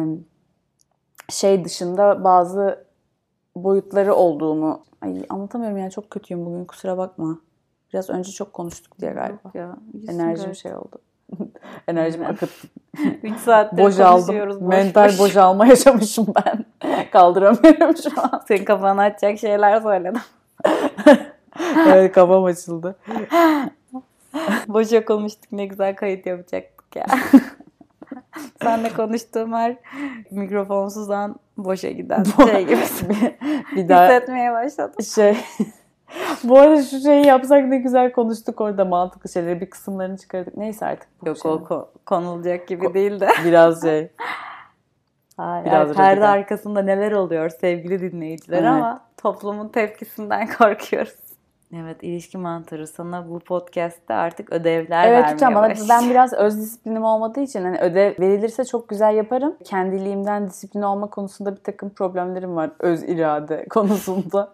şey 1.30 1.66
dışında 1.66 2.24
bazı 2.24 2.86
boyutları 3.56 4.16
olduğunu 4.16 4.82
ay 5.02 5.26
anlatamıyorum 5.30 5.78
yani 5.78 5.92
çok 5.92 6.10
kötüyüm 6.10 6.46
bugün 6.46 6.66
kusura 6.66 6.98
bakma. 6.98 7.40
Biraz 7.94 8.10
önce 8.10 8.32
çok 8.32 8.54
konuştuk 8.54 9.00
diye 9.00 9.12
galiba. 9.12 9.40
Yok 9.46 9.56
ya. 9.56 9.78
Enerjim 10.10 10.46
gayet- 10.46 10.56
şey 10.56 10.76
oldu. 10.76 10.96
Enerjimi 11.88 12.26
Evet. 12.26 12.44
akıttım. 12.44 12.70
3 13.24 13.38
saattir 13.46 13.78
Boşaldım. 13.84 14.22
konuşuyoruz. 14.26 14.62
Boş 14.62 14.68
Mental 14.70 15.06
boş. 15.08 15.20
boşalma 15.20 15.66
yaşamışım 15.68 16.28
ben. 16.46 16.66
Kaldıramıyorum 17.12 17.98
şu 17.98 18.22
an. 18.22 18.44
Senin 18.48 18.66
kafanı 18.66 19.02
açacak 19.02 19.40
şeyler 19.40 19.82
söyledim. 19.82 20.22
Evet 21.88 22.12
kafam 22.12 22.44
açıldı. 22.44 22.96
Boşa 24.68 25.06
konuştuk 25.06 25.52
ne 25.52 25.66
güzel 25.66 25.96
kayıt 25.96 26.26
yapacaktık 26.26 26.96
ya. 26.96 27.06
Senle 28.62 28.90
konuştuğum 28.94 29.54
her 29.54 29.76
mikrofonsuzdan 30.32 31.36
boşa 31.58 31.90
giden 31.90 32.24
şey 32.24 32.66
gibi 32.66 32.82
bir 33.76 33.90
daha 33.90 34.06
hissetmeye 34.08 34.54
başladım. 34.54 35.04
şey 35.16 35.38
bu 36.44 36.60
arada 36.60 36.84
şu 36.84 37.00
şeyi 37.00 37.26
yapsak 37.26 37.66
ne 37.66 37.78
güzel 37.78 38.12
konuştuk 38.12 38.62
orada 38.62 38.86
mantıklı 38.86 39.30
şeyleri 39.30 39.62
bir 39.62 39.70
kısımlarını 39.70 40.18
çıkardık. 40.18 40.58
Neyse 40.58 40.86
artık. 40.86 41.10
Yok 41.26 41.38
şey. 41.38 41.52
o 41.52 41.56
ko- 41.56 41.88
konulacak 42.06 42.68
gibi 42.68 42.86
Ko- 42.86 42.94
değil 42.94 43.20
de. 43.20 43.30
Biraz 43.46 43.82
şey. 43.82 44.12
Hayır, 45.40 45.66
Biraz 45.66 45.94
perde 45.94 46.12
radikal. 46.22 46.32
arkasında 46.34 46.82
neler 46.82 47.12
oluyor 47.12 47.50
sevgili 47.50 48.12
dinleyiciler 48.12 48.58
Evet. 48.58 48.68
ama 48.70 49.02
toplumun 49.18 49.68
tepkisinden 49.68 50.48
korkuyoruz. 50.58 51.16
Evet 51.76 52.04
ilişki 52.04 52.38
mantarı 52.38 52.88
sana 52.88 53.30
bu 53.30 53.40
podcast'te 53.40 54.14
artık 54.14 54.54
ödevler 54.54 55.08
Evet 55.08 55.18
vermeye 55.24 55.34
lütfen 55.34 55.56
bana 55.56 55.74
ben 55.90 56.10
biraz 56.10 56.34
öz 56.34 56.58
disiplinim 56.62 57.04
olmadığı 57.04 57.40
için 57.40 57.64
hani 57.64 57.80
ödev 57.80 58.14
verilirse 58.20 58.66
çok 58.66 58.90
güzel 58.90 59.16
yaparım. 59.16 59.56
Kendiliğimden 59.64 60.48
disiplin 60.48 60.82
olma 60.82 61.10
konusunda 61.10 61.56
bir 61.56 61.64
takım 61.64 61.90
problemlerim 61.90 62.56
var. 62.56 62.72
Öz 62.80 63.04
irade 63.04 63.66
konusunda. 63.70 64.54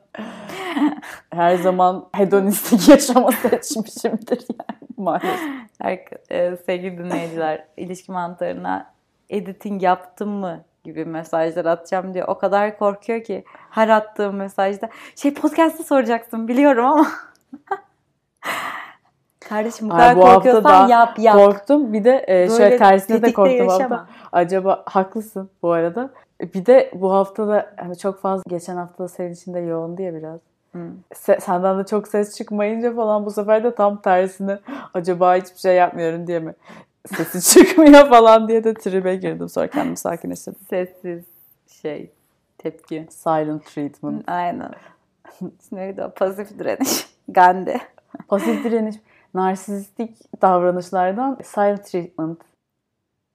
Her 1.33 1.55
zaman 1.55 2.05
hedonistik 2.15 2.89
yaşama 2.89 3.31
seçmişimdir 3.31 4.39
yani 4.49 4.79
maalesef. 4.97 5.39
Herk- 5.81 6.31
e, 6.31 6.57
sevgili 6.57 6.97
dinleyiciler 6.97 7.65
ilişki 7.77 8.11
mantarına 8.11 8.93
editing 9.29 9.83
yaptım 9.83 10.29
mı 10.29 10.63
gibi 10.85 11.05
mesajlar 11.05 11.65
atacağım 11.65 12.13
diye 12.13 12.25
o 12.25 12.37
kadar 12.37 12.77
korkuyor 12.77 13.23
ki 13.23 13.43
her 13.69 13.89
attığım 13.89 14.35
mesajda 14.35 14.89
şey 15.15 15.33
podcast'ta 15.33 15.83
soracaksın 15.83 16.47
biliyorum 16.47 16.85
ama 16.85 17.07
Kardeşim 19.49 19.89
bu 19.89 19.93
Ay, 19.93 19.99
kadar 19.99 20.15
bu 20.15 20.29
hafta 20.29 20.51
korkuyorsan 20.51 20.87
yap 20.87 21.19
yap. 21.19 21.35
Korktum. 21.35 21.93
Bir 21.93 22.03
de 22.03 22.25
e, 22.27 22.49
şöyle 22.49 22.77
tersine 22.77 23.21
de 23.21 23.33
korktum 23.33 23.67
hafta. 23.67 24.07
Acaba 24.31 24.83
haklısın 24.85 25.49
bu 25.61 25.71
arada. 25.71 26.09
Bir 26.41 26.65
de 26.65 26.91
bu 26.93 27.13
hafta 27.13 27.47
da 27.47 27.73
hani 27.77 27.97
çok 27.97 28.21
fazla 28.21 28.43
geçen 28.47 28.75
hafta 28.75 29.03
da 29.03 29.07
senin 29.07 29.33
için 29.33 29.53
de 29.53 29.59
yoğundu 29.59 30.01
ya 30.01 30.13
biraz. 30.15 30.39
Se- 31.13 31.41
senden 31.41 31.79
de 31.79 31.85
çok 31.85 32.07
ses 32.07 32.37
çıkmayınca 32.37 32.95
falan 32.95 33.25
bu 33.25 33.31
sefer 33.31 33.63
de 33.63 33.75
tam 33.75 34.01
tersine 34.01 34.59
acaba 34.93 35.35
hiçbir 35.35 35.59
şey 35.59 35.75
yapmıyorum 35.75 36.27
diye 36.27 36.39
mi 36.39 36.53
sesi 37.07 37.41
çıkmıyor 37.53 38.09
falan 38.09 38.47
diye 38.47 38.63
de 38.63 38.73
tribe 38.73 39.15
girdim. 39.15 39.49
Sonra 39.49 39.67
kendimi 39.67 39.97
sakinleştirdim. 39.97 40.61
Sessiz 40.69 41.23
şey 41.67 42.11
tepki. 42.57 43.07
Silent 43.09 43.65
treatment. 43.65 44.23
Aynen. 44.29 44.71
Neydi 45.71 46.03
o? 46.03 46.11
Pasif 46.11 46.59
direniş. 46.59 47.07
Gandhi. 47.27 47.77
Pasif 48.27 48.63
direniş. 48.63 48.95
Narsistik 49.33 50.41
davranışlardan 50.41 51.37
silent 51.43 51.85
treatment. 51.85 52.39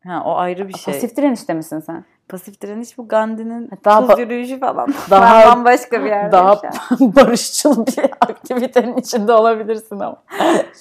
Ha, 0.07 0.23
o 0.27 0.35
ayrı 0.37 0.69
bir 0.69 0.73
şey. 0.75 0.95
Pasif 0.95 1.17
direnişte 1.17 1.55
misin 1.55 1.81
sen? 1.81 2.05
Pasif 2.29 2.61
direniş 2.61 2.99
bu 2.99 3.09
Gandhi'nin 3.09 3.71
Daha 3.85 4.07
tuz 4.07 4.19
yürüyüşü 4.19 4.61
falan. 4.61 4.89
Daha- 5.11 5.41
ben 5.41 5.49
bambaşka 5.57 6.01
bir 6.05 6.07
yerdeyim 6.07 6.33
Daha 6.33 6.61
barışçıl 7.01 7.87
bir 7.87 7.97
aktivitenin 8.21 8.97
içinde 8.97 9.33
olabilirsin 9.33 10.01
ama 10.01 10.23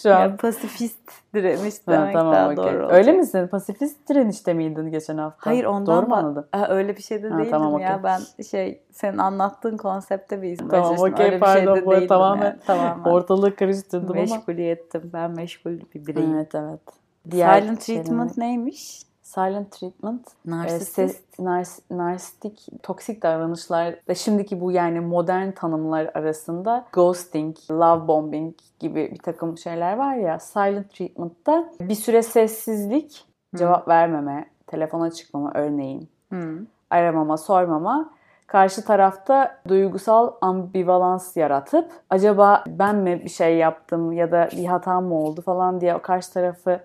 şu 0.03 0.15
an. 0.15 0.19
Ya, 0.19 0.36
pasifist 0.38 0.99
direniş 1.36 1.73
Ha, 1.86 1.91
demek 1.91 2.13
tamam 2.13 2.34
daha 2.34 2.45
okey. 2.45 2.58
doğru 2.58 2.84
olacak. 2.84 2.91
Öyle 2.91 3.12
misin? 3.12 3.47
Pasifist 3.47 4.10
direnişte 4.10 4.53
miydin 4.53 4.91
geçen 4.91 5.17
hafta? 5.17 5.49
Hayır 5.49 5.65
ondan 5.65 5.97
Doğru 5.97 6.08
mu 6.08 6.15
anladım? 6.15 6.47
Ha, 6.51 6.67
öyle 6.69 6.97
bir 6.97 7.01
şey 7.01 7.23
de 7.23 7.29
Ha, 7.29 7.38
değildim 7.38 7.51
tamam, 7.51 7.79
ya. 7.79 7.89
okey. 7.97 8.03
Ben 8.03 8.43
şey 8.43 8.82
senin 8.91 9.17
anlattığın 9.17 9.77
konsepte 9.77 10.41
bir 10.41 10.51
izin 10.51 10.67
Tamam 10.69 10.99
okey 10.99 11.32
bir 11.32 11.39
pardon 11.39 11.73
şey 11.75 11.82
de 11.84 11.86
bu 11.86 12.08
tamamen, 12.08 12.45
yani. 12.45 12.60
Tamamen. 12.67 13.12
ortalığı 13.12 13.55
karıştırdım 13.55 14.12
ama. 14.12 14.21
Meşguliyettim. 14.21 15.10
Ben 15.13 15.32
meşgul 15.32 15.71
bir 15.95 16.08
bireyim. 16.08 16.36
Evet 16.36 16.55
evet. 16.55 16.79
Silent 17.32 17.84
şeyler- 17.84 18.03
treatment 18.03 18.38
neymiş? 18.38 19.09
Silent 19.30 19.72
treatment. 19.72 20.28
e, 20.28 20.52
Narsist. 20.52 20.96
ses- 20.96 21.22
nars- 21.39 21.80
narsistik, 21.92 22.68
toksik 22.84 23.24
davranışlar 23.24 23.96
ve 24.10 24.15
şimdiki 24.15 24.62
bu 24.62 24.72
yani 24.72 25.00
modern 25.00 25.52
tanımlar 25.52 26.12
arasında 26.13 26.86
ghosting, 26.94 27.58
love 27.72 28.08
bombing 28.08 28.56
gibi 28.80 29.12
bir 29.13 29.20
takım 29.20 29.58
şeyler 29.58 29.98
var 29.98 30.15
ya. 30.15 30.39
Silent 30.39 30.94
treatment'ta 30.94 31.70
bir 31.80 31.96
süre 31.96 32.22
sessizlik, 32.24 33.26
cevap 33.56 33.88
vermeme, 33.88 34.50
telefona 34.68 35.12
çıkmama 35.12 35.52
örneğin. 35.54 36.10
Hı. 36.34 36.60
aramama, 36.89 37.38
sormama 37.38 38.10
karşı 38.48 38.86
tarafta 38.86 39.62
duygusal 39.68 40.32
ambivalans 40.42 41.38
yaratıp 41.38 41.92
acaba 42.10 42.63
ben 42.68 42.96
mi 42.96 43.22
bir 43.24 43.30
şey 43.30 43.58
yaptım 43.58 44.12
ya 44.12 44.32
da 44.32 44.50
bir 44.52 44.65
hatam 44.65 45.06
mı 45.06 45.15
oldu 45.15 45.42
falan 45.42 45.82
diye 45.82 45.96
o 45.96 46.02
karşı 46.02 46.34
tarafı 46.34 46.80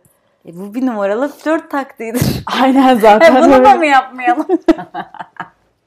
E, 0.47 0.57
bu 0.57 0.75
bir 0.75 0.87
numaralı 0.87 1.29
flört 1.29 1.71
taktiğidir. 1.71 2.45
aynen 2.63 2.95
zaten 2.99 3.35
Bunu 3.43 3.51
da 3.51 3.57
öyle. 3.57 3.75
mı 3.75 3.87
yapmayalım? 3.87 4.47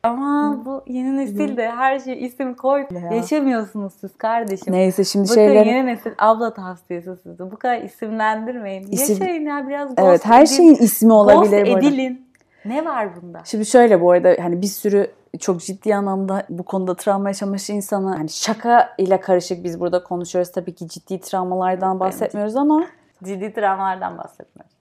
Ama 0.03 0.61
bu 0.65 0.83
yeni 0.87 1.17
nesil 1.17 1.57
de 1.57 1.71
her 1.71 1.99
şey 1.99 2.25
isim 2.25 2.53
koy. 2.53 2.85
Ya. 2.91 3.15
Yaşamıyorsunuz 3.15 3.93
siz 4.01 4.17
kardeşim. 4.17 4.73
Neyse 4.73 5.03
şimdi 5.03 5.29
Bakın 5.29 5.35
şeyleri 5.41 5.67
yeni 5.69 5.85
nesil 5.85 6.11
abla 6.17 6.53
tavsiyesi 6.53 7.15
size. 7.23 7.51
Bu 7.51 7.57
kadar 7.57 7.81
isimlendirmeyin. 7.81 8.87
İsim- 8.91 9.13
Yaşayın 9.23 9.45
ya 9.45 9.67
biraz 9.67 9.87
ghost 9.87 9.99
evet 9.99 10.25
her 10.25 10.41
edin. 10.41 10.55
şeyin 10.55 10.75
ismi 10.75 11.13
olabilir 11.13 11.65
Ghost 11.65 11.83
edilin. 11.83 12.27
Ne 12.65 12.85
var 12.85 13.09
bunda? 13.21 13.41
Şimdi 13.45 13.65
şöyle 13.65 14.01
bu 14.01 14.11
arada 14.11 14.35
hani 14.43 14.61
bir 14.61 14.67
sürü 14.67 15.11
çok 15.39 15.61
ciddi 15.61 15.95
anlamda 15.95 16.43
bu 16.49 16.63
konuda 16.63 16.95
travma 16.95 17.29
yaşamış 17.29 17.69
insanı 17.69 18.15
hani 18.15 18.29
şaka 18.29 18.89
ile 18.97 19.19
karışık 19.19 19.63
biz 19.63 19.79
burada 19.79 20.03
konuşuyoruz. 20.03 20.51
Tabii 20.51 20.75
ki 20.75 20.87
ciddi 20.87 21.19
travmalardan 21.19 21.99
bahsetmiyoruz 21.99 22.55
ama 22.55 22.83
Ciddi 23.23 23.53
travmalardan 23.53 24.17
bahsetmiyoruz. 24.17 24.77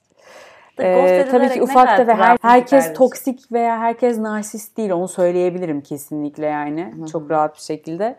Ee, 0.80 1.28
tabii 1.30 1.48
ki 1.48 1.62
ufak 1.62 1.96
tefek 1.96 2.16
her, 2.16 2.38
herkes 2.42 2.94
toksik 2.94 3.52
veya 3.52 3.78
herkes 3.78 4.18
narsist 4.18 4.76
değil 4.76 4.90
onu 4.90 5.08
söyleyebilirim 5.08 5.80
kesinlikle 5.80 6.46
yani 6.46 6.92
Hı-hı. 6.96 7.06
çok 7.06 7.30
rahat 7.30 7.54
bir 7.54 7.60
şekilde. 7.60 8.16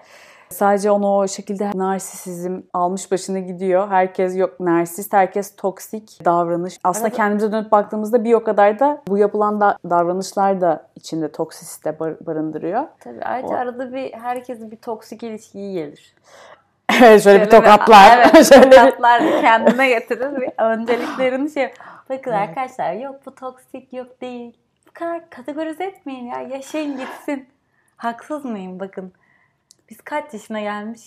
Sadece 0.50 0.92
onu 0.92 1.16
o 1.16 1.28
şekilde 1.28 1.72
narsisizm 1.76 2.62
almış 2.74 3.12
başını 3.12 3.40
gidiyor. 3.40 3.90
Herkes 3.90 4.38
yok 4.38 4.60
narsist, 4.60 5.14
herkes 5.14 5.56
toksik 5.56 6.26
davranış. 6.26 6.80
Aslında 6.84 7.08
evet. 7.08 7.18
kendimize 7.18 7.52
dönüp 7.52 7.72
baktığımızda 7.72 8.24
bir 8.24 8.34
o 8.34 8.44
kadar 8.44 8.80
da 8.80 9.02
bu 9.08 9.18
yapılan 9.18 9.62
da 9.62 9.78
davranışlar 9.90 10.62
da 10.62 10.88
içinde 10.96 11.32
toksisite 11.32 12.00
bar- 12.00 12.26
barındırıyor. 12.26 12.84
Tabii 13.00 13.24
ayrıca 13.24 13.54
o... 13.54 13.58
arada 13.58 13.94
bir 13.94 14.14
herkesin 14.14 14.72
bir 14.72 14.78
toksik 14.78 15.24
ilişkiyi 15.24 15.74
gelir. 15.74 16.16
Şöyle, 16.92 17.20
şöyle 17.20 17.46
bir 17.46 17.50
tokatlar. 17.50 18.18
Evet, 18.18 18.50
şöyle 18.54 18.70
tokatlar 18.70 19.42
kendine 19.42 19.90
getirir. 19.90 20.50
Önceliklerini 20.58 21.50
şey 21.50 21.74
Bakın 22.10 22.32
evet. 22.32 22.50
arkadaşlar 22.50 22.94
yok 22.94 23.16
bu 23.26 23.36
toksik 23.36 23.94
yok 23.94 24.22
değil. 24.22 24.58
Bu 24.88 24.92
kadar 24.94 25.30
kategorize 25.30 25.84
etmeyin 25.84 26.26
ya. 26.26 26.42
Yaşayın 26.42 26.98
gitsin. 26.98 27.50
Haksız 27.98 28.46
mıyım 28.46 28.80
bakın. 28.80 29.14
Biz 29.90 30.02
kaç 30.02 30.34
yaşına 30.34 30.62
gelmiş 30.62 31.02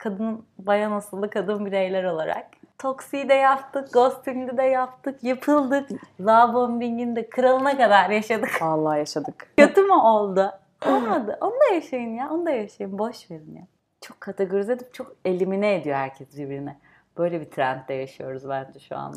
kadın, 0.00 0.44
bayan 0.58 0.92
asıllı 0.92 1.30
kadın 1.30 1.66
bireyler 1.66 2.04
olarak. 2.04 2.46
Toksiyi 2.78 3.28
de 3.28 3.34
yaptık, 3.34 3.92
ghosting'i 3.92 4.56
de 4.56 4.62
yaptık, 4.62 5.24
yapıldık. 5.24 5.90
Love 6.20 6.54
bombing'in 6.54 7.16
de 7.16 7.30
kralına 7.30 7.76
kadar 7.76 8.10
yaşadık. 8.10 8.62
Vallahi 8.62 8.98
yaşadık. 8.98 9.52
Kötü 9.56 9.82
mü 9.82 9.92
oldu? 9.92 10.52
Olmadı. 10.86 11.38
Onu 11.40 11.52
da 11.52 11.74
yaşayın 11.74 12.14
ya. 12.14 12.30
Onu 12.30 12.46
da 12.46 12.50
yaşayın. 12.50 12.98
Boş 12.98 13.30
verin 13.30 13.54
ya. 13.56 13.62
Çok 14.10 14.20
kategorize 14.20 14.72
edip 14.72 14.94
çok 14.94 15.16
elimine 15.24 15.74
ediyor 15.74 15.96
herkes 15.96 16.36
birbirine. 16.36 16.76
Böyle 17.18 17.40
bir 17.40 17.50
trendde 17.50 17.94
yaşıyoruz 17.94 18.48
bence 18.48 18.78
şu 18.78 18.96
an. 18.96 19.14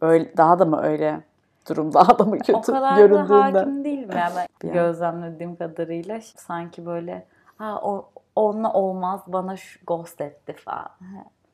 Öyle, 0.00 0.36
daha 0.36 0.58
da 0.58 0.64
mı 0.64 0.82
öyle 0.82 1.20
durum 1.68 1.94
daha 1.94 2.18
da 2.18 2.24
mı 2.24 2.38
kötü 2.38 2.52
O 2.52 2.62
kadar 2.62 2.96
göründüğünden? 2.96 3.54
da 3.54 3.58
hakim 3.58 3.84
değilim 3.84 4.10
yani 4.16 4.32
ben 4.62 4.72
gözlemlediğim 4.72 5.56
kadarıyla 5.56 6.20
sanki 6.36 6.86
böyle 6.86 7.26
ha 7.58 7.80
o 7.82 8.10
onunla 8.36 8.72
olmaz 8.72 9.20
bana 9.26 9.56
şu 9.56 9.80
ghost 9.86 10.20
etti 10.20 10.52
falan. 10.52 10.88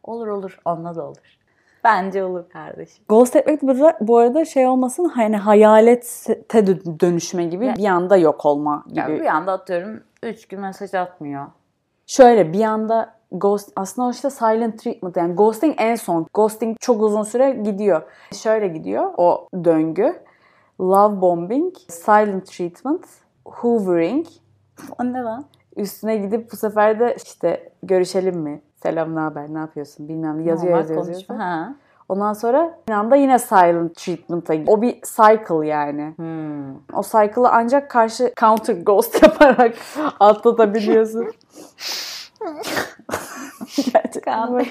Olur 0.02 0.26
olur 0.26 0.58
onunla 0.64 0.96
da 0.96 1.06
olur. 1.06 1.38
Bence 1.84 2.24
olur 2.24 2.48
kardeşim. 2.48 3.04
Ghost 3.08 3.36
etmek 3.36 3.62
bu 4.00 4.18
arada 4.18 4.44
şey 4.44 4.66
olmasın 4.66 5.04
hani 5.04 5.36
hayalete 5.36 6.42
dönüşme 7.00 7.44
gibi 7.44 7.66
yani, 7.66 7.76
bir 7.76 7.86
anda 7.86 8.16
yok 8.16 8.46
olma 8.46 8.84
gibi. 8.88 8.98
Yani 8.98 9.20
bir 9.20 9.26
anda 9.26 9.52
atıyorum 9.52 10.02
3 10.22 10.48
gün 10.48 10.60
mesaj 10.60 10.94
atmıyor. 10.94 11.46
Şöyle 12.06 12.52
bir 12.52 12.64
anda 12.64 13.14
ghost 13.32 13.72
aslında 13.76 14.10
işte 14.10 14.30
silent 14.30 14.82
treatment 14.82 15.16
yani 15.16 15.34
ghosting 15.34 15.74
en 15.78 15.94
son. 15.94 16.26
Ghosting 16.34 16.76
çok 16.80 17.02
uzun 17.02 17.22
süre 17.22 17.50
gidiyor. 17.50 18.02
Şöyle 18.32 18.68
gidiyor 18.68 19.10
o 19.16 19.48
döngü. 19.64 20.14
Love 20.80 21.20
bombing, 21.20 21.74
silent 21.88 22.46
treatment, 22.46 23.06
hoovering. 23.46 24.26
O 24.98 25.04
ne 25.04 25.22
lan? 25.22 25.44
Üstüne 25.76 26.16
gidip 26.16 26.52
bu 26.52 26.56
sefer 26.56 27.00
de 27.00 27.16
işte 27.24 27.70
görüşelim 27.82 28.38
mi? 28.38 28.62
Selam 28.82 29.14
ne 29.14 29.20
haber 29.20 29.54
ne 29.54 29.58
yapıyorsun 29.58 30.08
bilmem 30.08 30.38
ne 30.38 30.48
yazıyor 30.48 30.72
Normal 30.72 30.80
yazıyor. 30.90 31.06
yazıyor. 31.06 31.38
Ha. 31.38 31.74
Ondan 32.12 32.32
sonra 32.32 32.78
bir 32.88 32.92
anda 32.92 33.16
yine 33.16 33.38
silent 33.38 33.96
treatment'a 33.96 34.54
O 34.66 34.82
bir 34.82 34.92
cycle 34.92 35.66
yani. 35.66 36.14
Hmm. 36.16 36.74
O 36.74 37.02
cycle'ı 37.02 37.48
ancak 37.48 37.90
karşı 37.90 38.32
counter 38.40 38.74
ghost 38.74 39.22
yaparak 39.22 39.74
atlatabiliyorsun. 40.20 41.26
Gerçekten. 43.92 44.66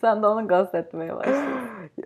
Sen 0.00 0.22
de 0.22 0.26
onu 0.26 0.48
ghost 0.48 0.74
etmeye 0.74 1.16
başladın. 1.16 1.58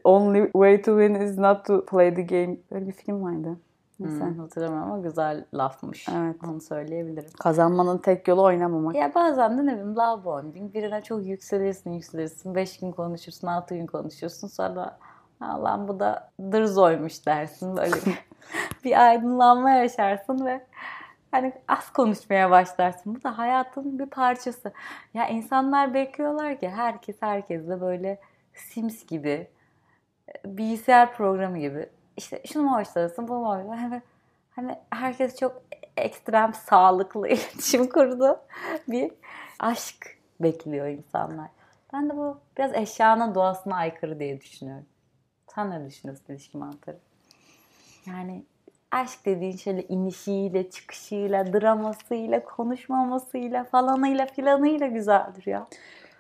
Only 0.05 0.45
way 0.53 0.83
to 0.83 1.01
win 1.01 1.15
is 1.15 1.39
not 1.39 1.65
to 1.65 1.85
play 1.85 2.15
the 2.15 2.23
game. 2.23 2.57
Böyle 2.73 2.87
bir 2.87 2.93
film 2.93 3.23
vardı. 3.23 3.57
Neyse. 4.01 4.25
Hmm, 4.25 4.39
hatırlamıyorum 4.39 4.93
ama 4.93 5.03
güzel 5.03 5.45
lafmış. 5.55 6.09
Evet. 6.09 6.37
Onu 6.45 6.61
söyleyebilirim. 6.61 7.31
Kazanmanın 7.39 7.99
tek 7.99 8.29
yolu 8.29 8.43
oynamamak. 8.43 8.95
Ya 8.95 9.15
bazen 9.15 9.59
de 9.59 9.67
ne 9.67 9.73
bileyim 9.73 9.97
love 9.97 10.25
bombing. 10.25 10.75
Birine 10.75 11.03
çok 11.03 11.27
yükselirsin 11.27 11.91
yükselirsin. 11.91 12.55
Beş 12.55 12.79
gün 12.79 12.93
konuşursun, 12.93 13.49
altı 13.49 13.75
gün 13.75 13.87
konuşursun. 13.87 14.49
Sonra 14.49 14.99
Allah'ım 15.41 15.89
bu 15.89 16.01
da 16.01 16.31
dırzoymuş 16.53 17.27
dersin. 17.27 17.77
Böyle 17.77 17.97
bir 18.85 19.07
aydınlanma 19.07 19.71
yaşarsın 19.71 20.47
ve 20.47 20.67
hani 21.31 21.53
az 21.69 21.93
konuşmaya 21.93 22.51
başlarsın. 22.51 23.15
Bu 23.15 23.23
da 23.23 23.39
hayatın 23.39 23.99
bir 23.99 24.07
parçası. 24.07 24.73
Ya 25.15 25.29
insanlar 25.29 25.95
bekliyorlar 25.95 26.61
ki 26.61 26.69
herkes 26.69 27.17
herkesle 27.21 27.81
böyle 27.81 28.21
Sims 28.55 29.07
gibi 29.07 29.49
bilgisayar 30.45 31.13
programı 31.13 31.59
gibi 31.59 31.89
işte 32.19 32.43
şunu 32.53 32.63
mu 32.63 32.79
hoşlanırsın, 32.79 33.29
bunu 33.29 33.39
mu 33.39 33.49
hoşlanırsın? 33.49 33.77
Hani, 33.77 34.03
hani 34.51 34.79
herkes 34.91 35.37
çok 35.37 35.63
ekstrem 35.97 36.55
sağlıklı 36.55 37.29
iletişim 37.29 37.89
kurdu. 37.89 38.41
Bir 38.89 39.11
aşk 39.59 40.19
bekliyor 40.41 40.87
insanlar. 40.87 41.49
Ben 41.93 42.11
de 42.11 42.17
bu 42.17 42.39
biraz 42.59 42.75
eşyanın 42.75 43.35
doğasına 43.35 43.77
aykırı 43.77 44.19
diye 44.19 44.41
düşünüyorum. 44.41 44.87
Sen 45.55 45.71
ne 45.71 45.87
düşünüyorsun 45.87 46.25
ilişki 46.29 46.59
mantarı? 46.59 46.99
Yani 48.07 48.43
aşk 48.91 49.27
dediğin 49.27 49.57
şöyle 49.57 49.83
inişiyle, 49.83 50.71
çıkışıyla, 50.71 51.53
dramasıyla, 51.53 52.45
konuşmamasıyla, 52.45 53.65
falanıyla 53.65 54.27
filanıyla 54.27 54.87
güzeldir 54.87 55.47
ya. 55.47 55.67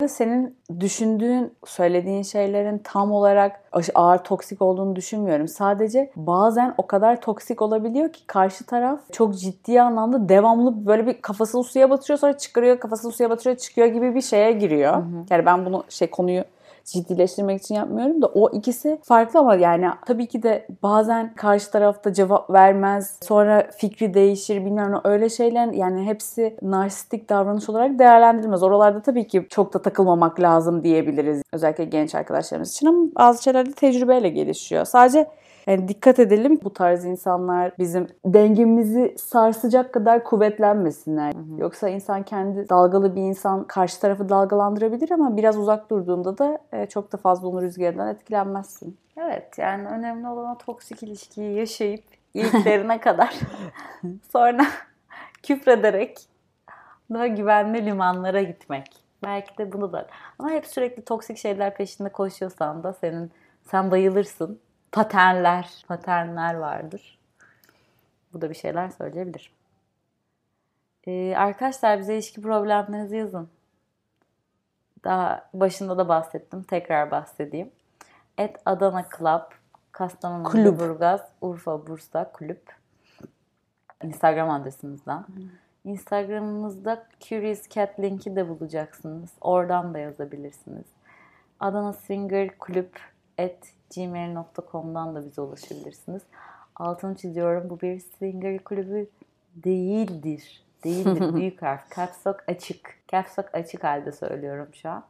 Senin 0.07 0.57
düşündüğün, 0.81 1.53
söylediğin 1.67 2.23
şeylerin 2.23 2.79
tam 2.85 3.13
olarak 3.13 3.61
ağır 3.95 4.19
toksik 4.19 4.63
olduğunu 4.63 4.97
düşünmüyorum. 4.97 5.49
Sadece 5.49 6.11
bazen 6.17 6.75
o 6.79 6.87
kadar 6.87 7.21
toksik 7.21 7.63
olabiliyor 7.63 8.13
ki 8.13 8.27
karşı 8.27 8.67
taraf 8.67 9.01
çok 9.13 9.35
ciddi 9.35 9.83
anlamda 9.83 10.29
devamlı 10.29 10.87
böyle 10.87 11.07
bir 11.07 11.23
kafasını 11.23 11.65
suya 11.65 11.91
batırıyor 11.91 12.19
sonra 12.19 12.39
çıkarıyor, 12.39 12.81
kafasını 12.81 13.13
suya 13.13 13.31
batırıyor, 13.31 13.57
çıkıyor 13.57 13.87
gibi 13.87 14.15
bir 14.15 14.23
şeye 14.23 14.53
giriyor. 14.53 14.95
Hı 14.95 14.99
hı. 14.99 15.25
Yani 15.31 15.47
ben 15.47 15.67
bunu 15.67 15.85
şey 15.89 16.11
konuyu 16.11 16.45
ciddileştirmek 16.93 17.63
için 17.63 17.75
yapmıyorum 17.75 18.23
da 18.23 18.27
o 18.27 18.51
ikisi 18.51 18.99
farklı 19.03 19.41
ama 19.41 19.55
yani 19.55 19.89
tabii 20.07 20.27
ki 20.27 20.43
de 20.43 20.67
bazen 20.83 21.35
karşı 21.35 21.71
tarafta 21.71 22.13
cevap 22.13 22.51
vermez. 22.51 23.19
Sonra 23.23 23.71
fikri 23.77 24.15
değişir 24.15 24.65
bilmem 24.65 24.93
ne 24.93 24.97
öyle 25.05 25.29
şeyler 25.29 25.73
yani 25.73 26.07
hepsi 26.07 26.57
narsistik 26.63 27.29
davranış 27.29 27.69
olarak 27.69 27.99
değerlendirilmez. 27.99 28.63
Oralarda 28.63 29.03
tabii 29.03 29.27
ki 29.27 29.47
çok 29.51 29.75
da 29.75 29.83
takılmamak 29.83 30.41
lazım 30.41 30.85
diyebiliriz. 30.85 31.43
Özellikle 31.53 31.85
genç 31.85 32.15
arkadaşlarımız 32.15 32.73
için 32.73 32.87
ama 32.87 33.07
bazı 33.19 33.43
şeyler 33.43 33.67
de 33.67 33.73
tecrübeyle 33.73 34.29
gelişiyor. 34.29 34.85
Sadece 34.85 35.27
yani 35.69 35.89
dikkat 35.89 36.19
edelim 36.19 36.61
bu 36.65 36.73
tarz 36.73 37.05
insanlar 37.05 37.73
bizim 37.79 38.07
dengemizi 38.25 39.15
sarsacak 39.19 39.95
kadar 39.95 40.25
kuvvetlenmesinler. 40.25 41.35
Hı 41.35 41.39
hı. 41.39 41.61
Yoksa 41.61 41.89
insan 41.89 42.23
kendi 42.23 42.69
dalgalı 42.69 43.17
bir 43.17 43.23
insan 43.23 43.65
karşı 43.65 44.01
tarafı 44.01 44.29
dalgalandırabilir 44.29 45.11
ama 45.11 45.37
biraz 45.37 45.59
uzak 45.59 45.91
durduğunda 45.91 46.39
da 46.39 46.59
e, 46.73 46.87
çok 46.87 47.13
da 47.13 47.17
fazla 47.17 47.49
onun 47.49 47.63
rüzgarından 47.63 48.09
etkilenmezsin. 48.09 48.99
Evet 49.17 49.59
yani 49.59 49.89
önemli 49.89 50.29
olan 50.29 50.55
o 50.55 50.59
toksik 50.59 51.03
ilişkiyi 51.03 51.59
yaşayıp 51.59 52.05
ilklerine 52.35 53.01
kadar 53.01 53.35
sonra 54.33 54.67
küfrederek 55.43 56.19
daha 57.13 57.27
güvenli 57.27 57.87
limanlara 57.87 58.43
gitmek. 58.43 58.87
Belki 59.25 59.59
de 59.59 59.73
bunu 59.73 59.93
da. 59.93 60.07
Ama 60.39 60.51
hep 60.51 60.67
sürekli 60.67 61.05
toksik 61.05 61.39
şeyler 61.39 61.75
peşinde 61.75 62.09
koşuyorsan 62.09 62.83
da 62.83 62.93
senin 62.93 63.31
sen 63.71 63.91
bayılırsın 63.91 64.61
paternler, 64.93 65.85
paternler 65.89 66.55
vardır. 66.55 67.19
Bu 68.33 68.41
da 68.41 68.51
bir 68.51 68.55
şeyler 68.55 68.89
söyleyebilir. 68.89 69.53
Ee, 71.07 71.37
arkadaşlar 71.37 71.99
bize 71.99 72.15
ilişki 72.15 72.43
problemlerinizi 72.43 73.17
yazın. 73.17 73.49
Daha 75.05 75.49
başında 75.55 75.99
da 75.99 76.09
bahsettim. 76.09 76.63
Tekrar 76.63 77.11
bahsedeyim. 77.11 77.71
Et 78.39 78.57
Adana 78.67 79.05
Club, 79.19 79.43
Kastamonu, 79.93 80.45
Kulüp. 80.45 80.81
Burgaz, 80.81 81.21
Urfa, 81.41 81.87
Bursa 81.87 82.33
Kulüp. 82.33 82.77
Instagram 84.03 84.51
adresimizden. 84.51 85.19
Hmm. 85.19 85.49
Instagramımızda 85.85 87.07
Curious 87.21 87.69
Cat 87.69 88.01
linki 88.01 88.37
de 88.37 88.49
bulacaksınız. 88.49 89.31
Oradan 89.41 89.95
da 89.95 89.99
yazabilirsiniz. 89.99 90.87
Adana 91.61 91.93
Swinger 91.93 92.59
Kulüp 92.59 93.01
gmail.com'dan 93.95 95.15
da 95.15 95.25
bize 95.25 95.41
ulaşabilirsiniz. 95.41 96.23
Altını 96.77 97.15
çiziyorum 97.15 97.71
bu 97.71 97.81
bir 97.81 98.01
swinger 98.01 98.59
kulübü 98.59 99.11
değildir. 99.55 100.63
Değildir 100.85 101.35
büyük 101.35 101.63
harf. 101.63 101.97
Caps 101.97 102.27
lock 102.27 102.45
açık. 102.49 102.99
Caps 103.09 103.39
lock 103.39 103.55
açık 103.55 103.85
halde 103.85 104.13
söylüyorum 104.13 104.69
şu 104.73 104.89
an. 104.89 105.05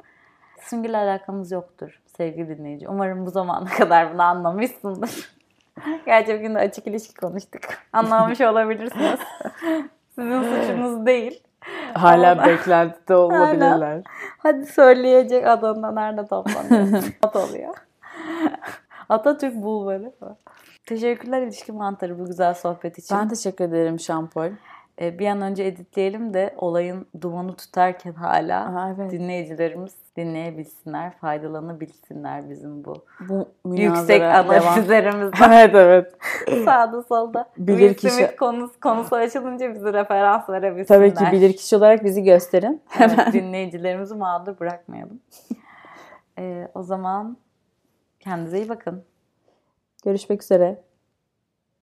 Swinger 0.61 0.91
ile 0.91 0.97
alakamız 0.97 1.53
yoktur 1.53 2.01
sevgili 2.17 2.59
dinleyici. 2.59 2.89
Umarım 2.89 3.27
bu 3.27 3.31
zamana 3.31 3.65
kadar 3.79 4.15
bunu 4.15 4.23
anlamışsındır. 4.23 5.39
Gerçi 6.07 6.39
bugün 6.39 6.55
de 6.55 6.59
açık 6.59 6.87
ilişki 6.87 7.15
konuştuk. 7.15 7.63
Anlamış 7.93 8.41
olabilirsiniz. 8.41 9.21
Sizin 10.15 10.43
suçunuz 10.43 11.07
değil. 11.07 11.43
Hala 11.95 12.47
beklentide 12.47 13.15
olabilirler. 13.17 14.03
Hadi 14.39 14.67
söyleyecek 14.67 15.47
adında 15.47 15.93
nerede 15.93 16.27
toplanıyor? 16.27 17.17
At 17.23 17.37
oluyor. 17.37 17.88
Atatürk 19.09 19.55
bulvarı. 19.55 20.13
Teşekkürler 20.87 21.43
ilişki 21.43 21.73
mantarı 21.73 22.19
bu 22.19 22.27
güzel 22.27 22.55
sohbet 22.55 22.99
için. 22.99 23.19
Ben 23.19 23.29
teşekkür 23.29 23.65
ederim 23.65 24.01
Şampol. 24.01 24.49
Ee, 25.01 25.19
bir 25.19 25.27
an 25.27 25.41
önce 25.41 25.65
editleyelim 25.65 26.35
de 26.35 26.55
olayın 26.57 27.07
dumanı 27.21 27.57
tutarken 27.57 28.13
hala 28.13 28.61
Aa, 28.61 28.95
evet. 28.99 29.11
dinleyicilerimiz 29.11 29.95
dinleyebilsinler, 30.17 31.13
faydalanabilsinler 31.19 32.51
bizim 32.51 32.85
bu 32.85 32.95
Bu 33.65 33.75
yüksek 33.77 34.23
analizlerimizden. 34.23 35.51
evet 35.53 35.75
evet. 35.75 36.15
Sağda 36.65 37.03
solda. 37.03 37.49
Bilir 37.59 37.89
Will 37.95 38.11
kişi- 38.11 38.37
konusu, 38.37 38.81
konusu 38.81 39.17
açılınca 39.17 39.75
bize 39.75 39.93
referans 39.93 40.49
verebilsinler. 40.49 40.99
Tabii 41.15 41.15
ki 41.15 41.33
bilir 41.33 41.57
kişi 41.57 41.77
olarak 41.77 42.05
bizi 42.05 42.23
gösterin. 42.23 42.83
Evet, 43.01 43.19
dinleyicilerimizi 43.33 44.15
mağdur 44.15 44.59
bırakmayalım. 44.61 45.21
Ee, 46.39 46.69
o 46.75 46.83
zaman 46.83 47.37
kendinize 48.29 48.59
iyi 48.59 48.69
bakın. 48.69 49.05
Görüşmek 50.05 50.43
üzere. 50.43 50.83